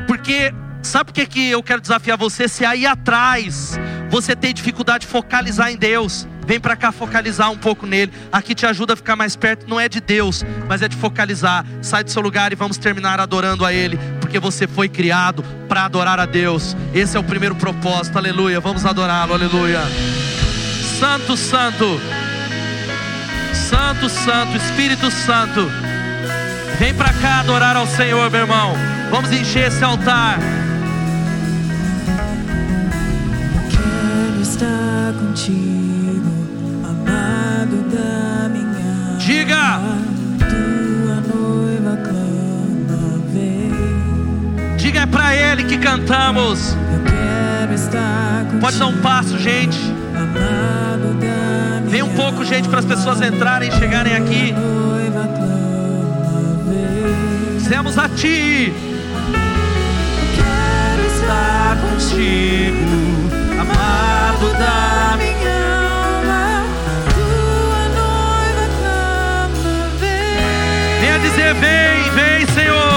[0.07, 0.53] Porque
[0.83, 2.47] sabe por que, que eu quero desafiar você?
[2.47, 3.79] Se aí atrás
[4.11, 8.13] você tem dificuldade de focalizar em Deus, vem para cá focalizar um pouco nele.
[8.31, 11.65] Aqui te ajuda a ficar mais perto, não é de Deus, mas é de focalizar.
[11.81, 15.87] Sai do seu lugar e vamos terminar adorando a Ele, porque você foi criado para
[15.87, 16.77] adorar a Deus.
[16.93, 18.61] Esse é o primeiro propósito, aleluia.
[18.61, 19.81] Vamos adorá-lo, aleluia.
[20.99, 22.01] Santo, Santo,
[23.53, 25.69] Santo, Santo, Espírito Santo.
[26.79, 28.75] Vem para cá adorar ao Senhor, meu irmão.
[29.11, 30.39] Vamos encher esse altar.
[33.71, 36.31] Quero estar contigo,
[36.85, 39.57] amado da minha Diga.
[39.57, 39.99] alma.
[40.39, 44.77] Tua noiva clama, vem.
[44.77, 46.73] Diga é para Ele que cantamos.
[46.73, 48.61] Eu quero estar contigo.
[48.61, 50.04] Pode dar um passo, gente.
[51.87, 54.55] Vem um pouco, gente, para as pessoas entrarem e chegarem aqui.
[57.57, 58.75] Dizemos a Ti.
[60.35, 63.31] Quero estar contigo,
[63.61, 65.55] amado da minha
[66.19, 66.65] alma.
[67.15, 71.01] Tua noiva clama, vem.
[71.01, 72.94] Venha dizer: Vem, vem, Senhor.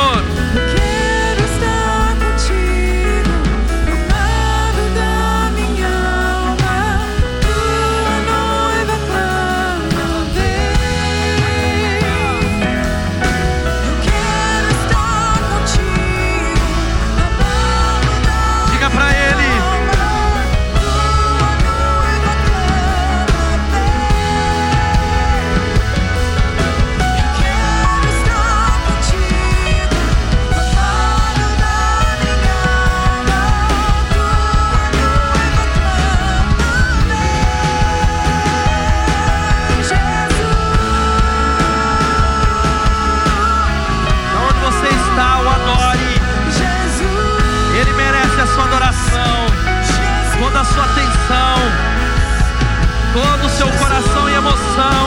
[54.78, 55.07] Coração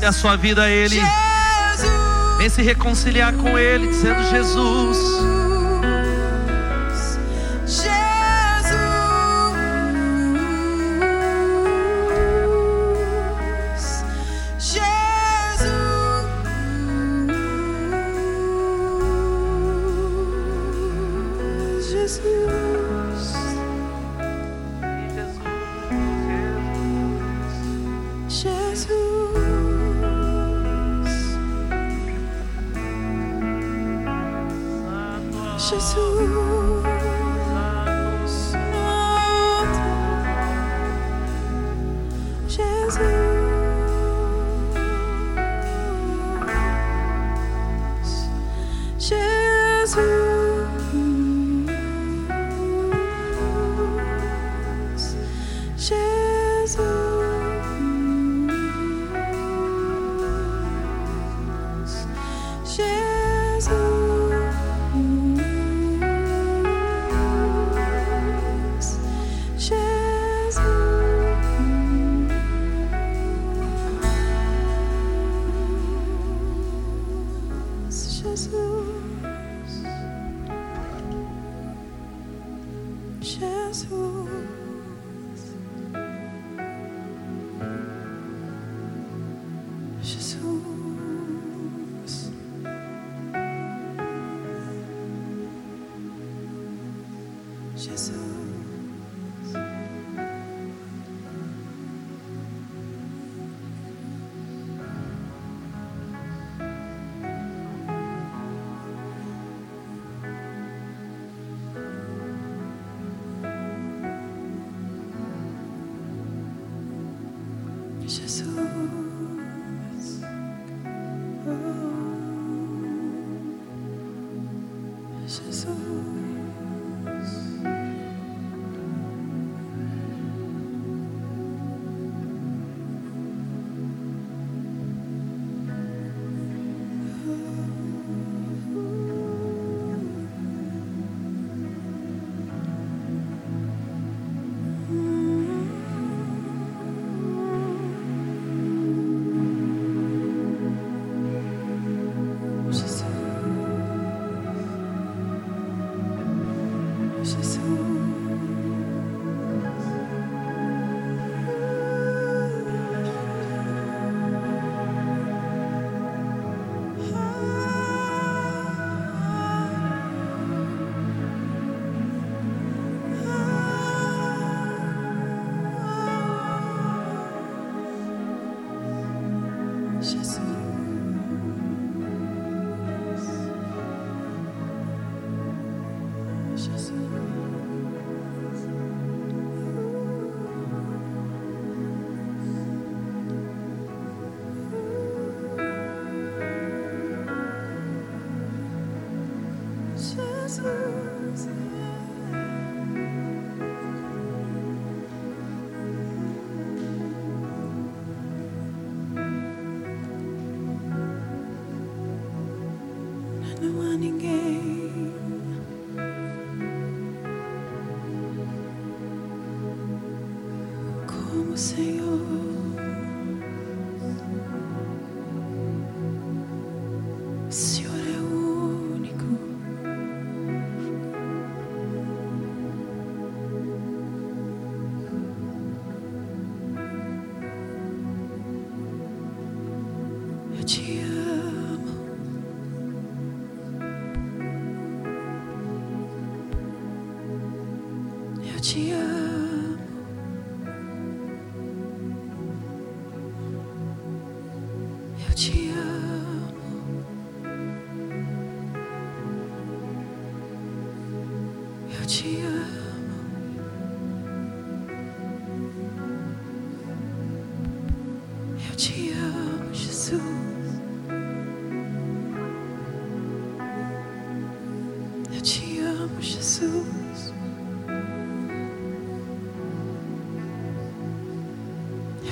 [0.00, 0.98] Dê a sua vida a Ele.
[2.38, 4.96] Vem se reconciliar com Ele, dizendo: Jesus.
[4.96, 5.49] Jesus,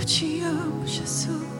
[0.06, 0.48] 주여
[0.82, 1.57] 오셨소.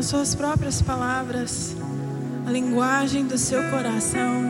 [0.00, 1.76] as suas próprias palavras,
[2.46, 4.42] a linguagem do seu coração.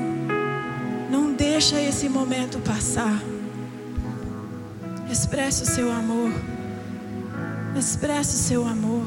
[1.10, 3.20] Não deixa esse momento passar.
[5.10, 6.30] Expresse o seu amor.
[7.76, 9.04] Expresse o seu amor.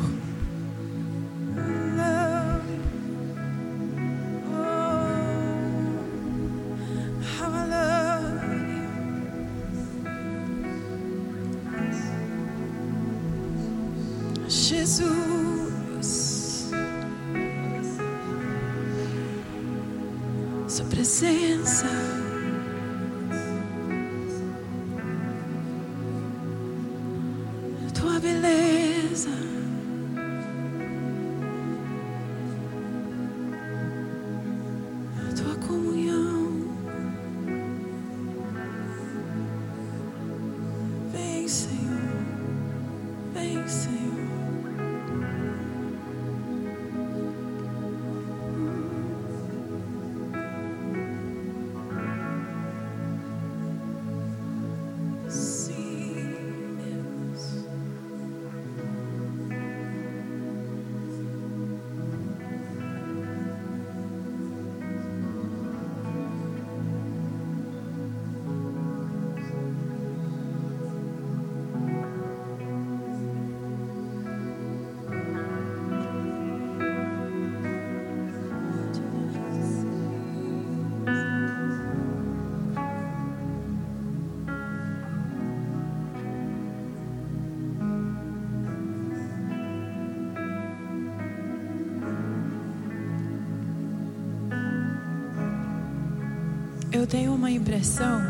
[97.04, 98.22] Eu tenho uma impressão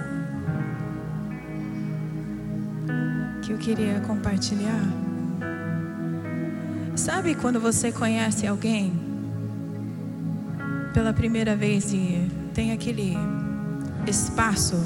[3.43, 4.81] que eu queria compartilhar.
[6.95, 8.99] Sabe quando você conhece alguém
[10.91, 13.15] pela primeira vez e tem aquele
[14.07, 14.83] espaço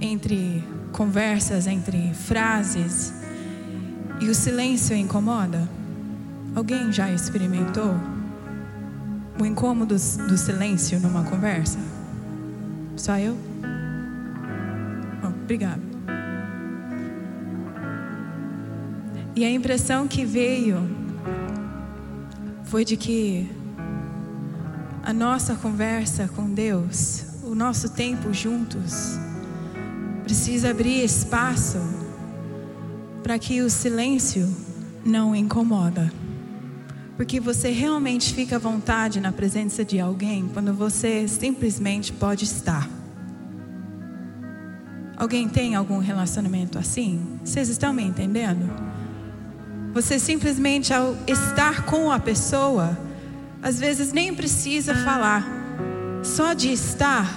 [0.00, 3.12] entre conversas, entre frases
[4.18, 5.68] e o silêncio incomoda?
[6.56, 7.94] Alguém já experimentou
[9.38, 11.87] o incômodo do silêncio numa conversa?
[12.98, 13.38] Só eu?
[15.22, 15.80] Oh, obrigada.
[19.36, 20.78] E a impressão que veio
[22.64, 23.48] foi de que
[25.04, 29.16] a nossa conversa com Deus, o nosso tempo juntos,
[30.24, 31.78] precisa abrir espaço
[33.22, 34.46] para que o silêncio
[35.04, 36.12] não incomoda.
[37.18, 42.88] Porque você realmente fica à vontade na presença de alguém quando você simplesmente pode estar.
[45.16, 47.40] Alguém tem algum relacionamento assim?
[47.44, 48.70] Vocês estão me entendendo?
[49.92, 52.96] Você simplesmente ao estar com a pessoa,
[53.60, 55.44] às vezes nem precisa falar.
[56.22, 57.28] Só de estar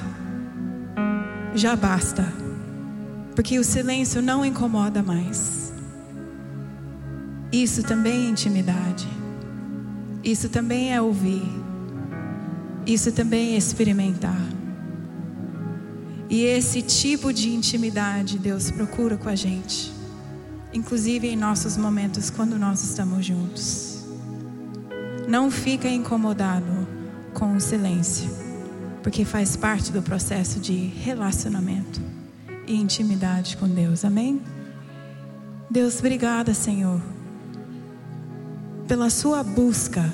[1.55, 2.31] já basta.
[3.35, 5.73] Porque o silêncio não incomoda mais.
[7.51, 9.20] Isso também é intimidade.
[10.23, 11.43] Isso também é ouvir.
[12.85, 14.39] Isso também é experimentar.
[16.29, 19.91] E esse tipo de intimidade Deus procura com a gente,
[20.73, 24.05] inclusive em nossos momentos quando nós estamos juntos.
[25.27, 26.87] Não fica incomodado
[27.33, 28.29] com o silêncio,
[29.03, 31.99] porque faz parte do processo de relacionamento
[32.67, 34.05] e intimidade com Deus.
[34.05, 34.41] Amém?
[35.69, 37.01] Deus, obrigada, Senhor
[38.91, 40.13] pela sua busca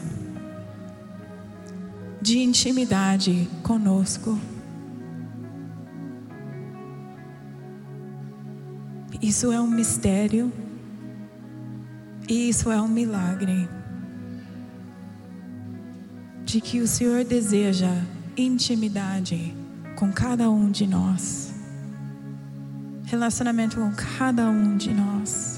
[2.22, 4.40] de intimidade conosco.
[9.20, 10.54] Isso é um mistério
[12.30, 13.68] e isso é um milagre
[16.46, 17.90] de que o Senhor deseja
[18.38, 19.56] intimidade
[19.96, 21.52] com cada um de nós,
[23.06, 25.57] relacionamento com cada um de nós.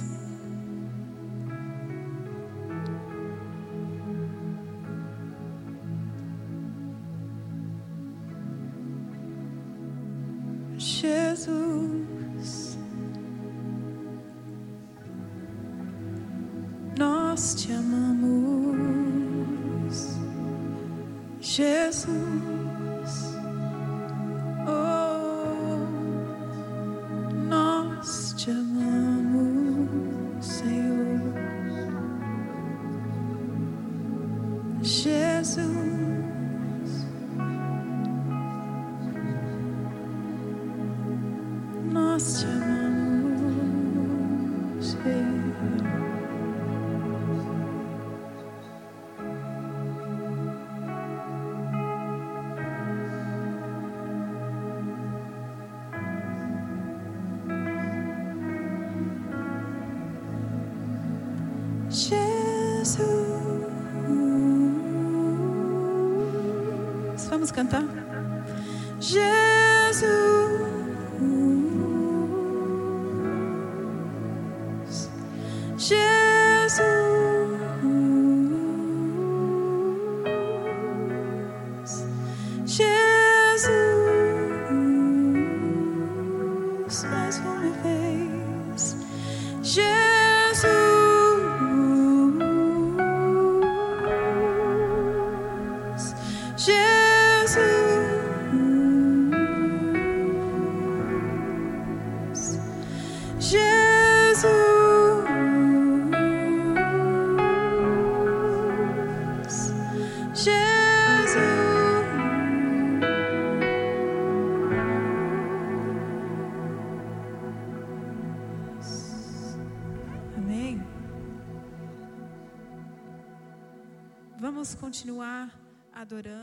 [126.10, 126.39] Adorando.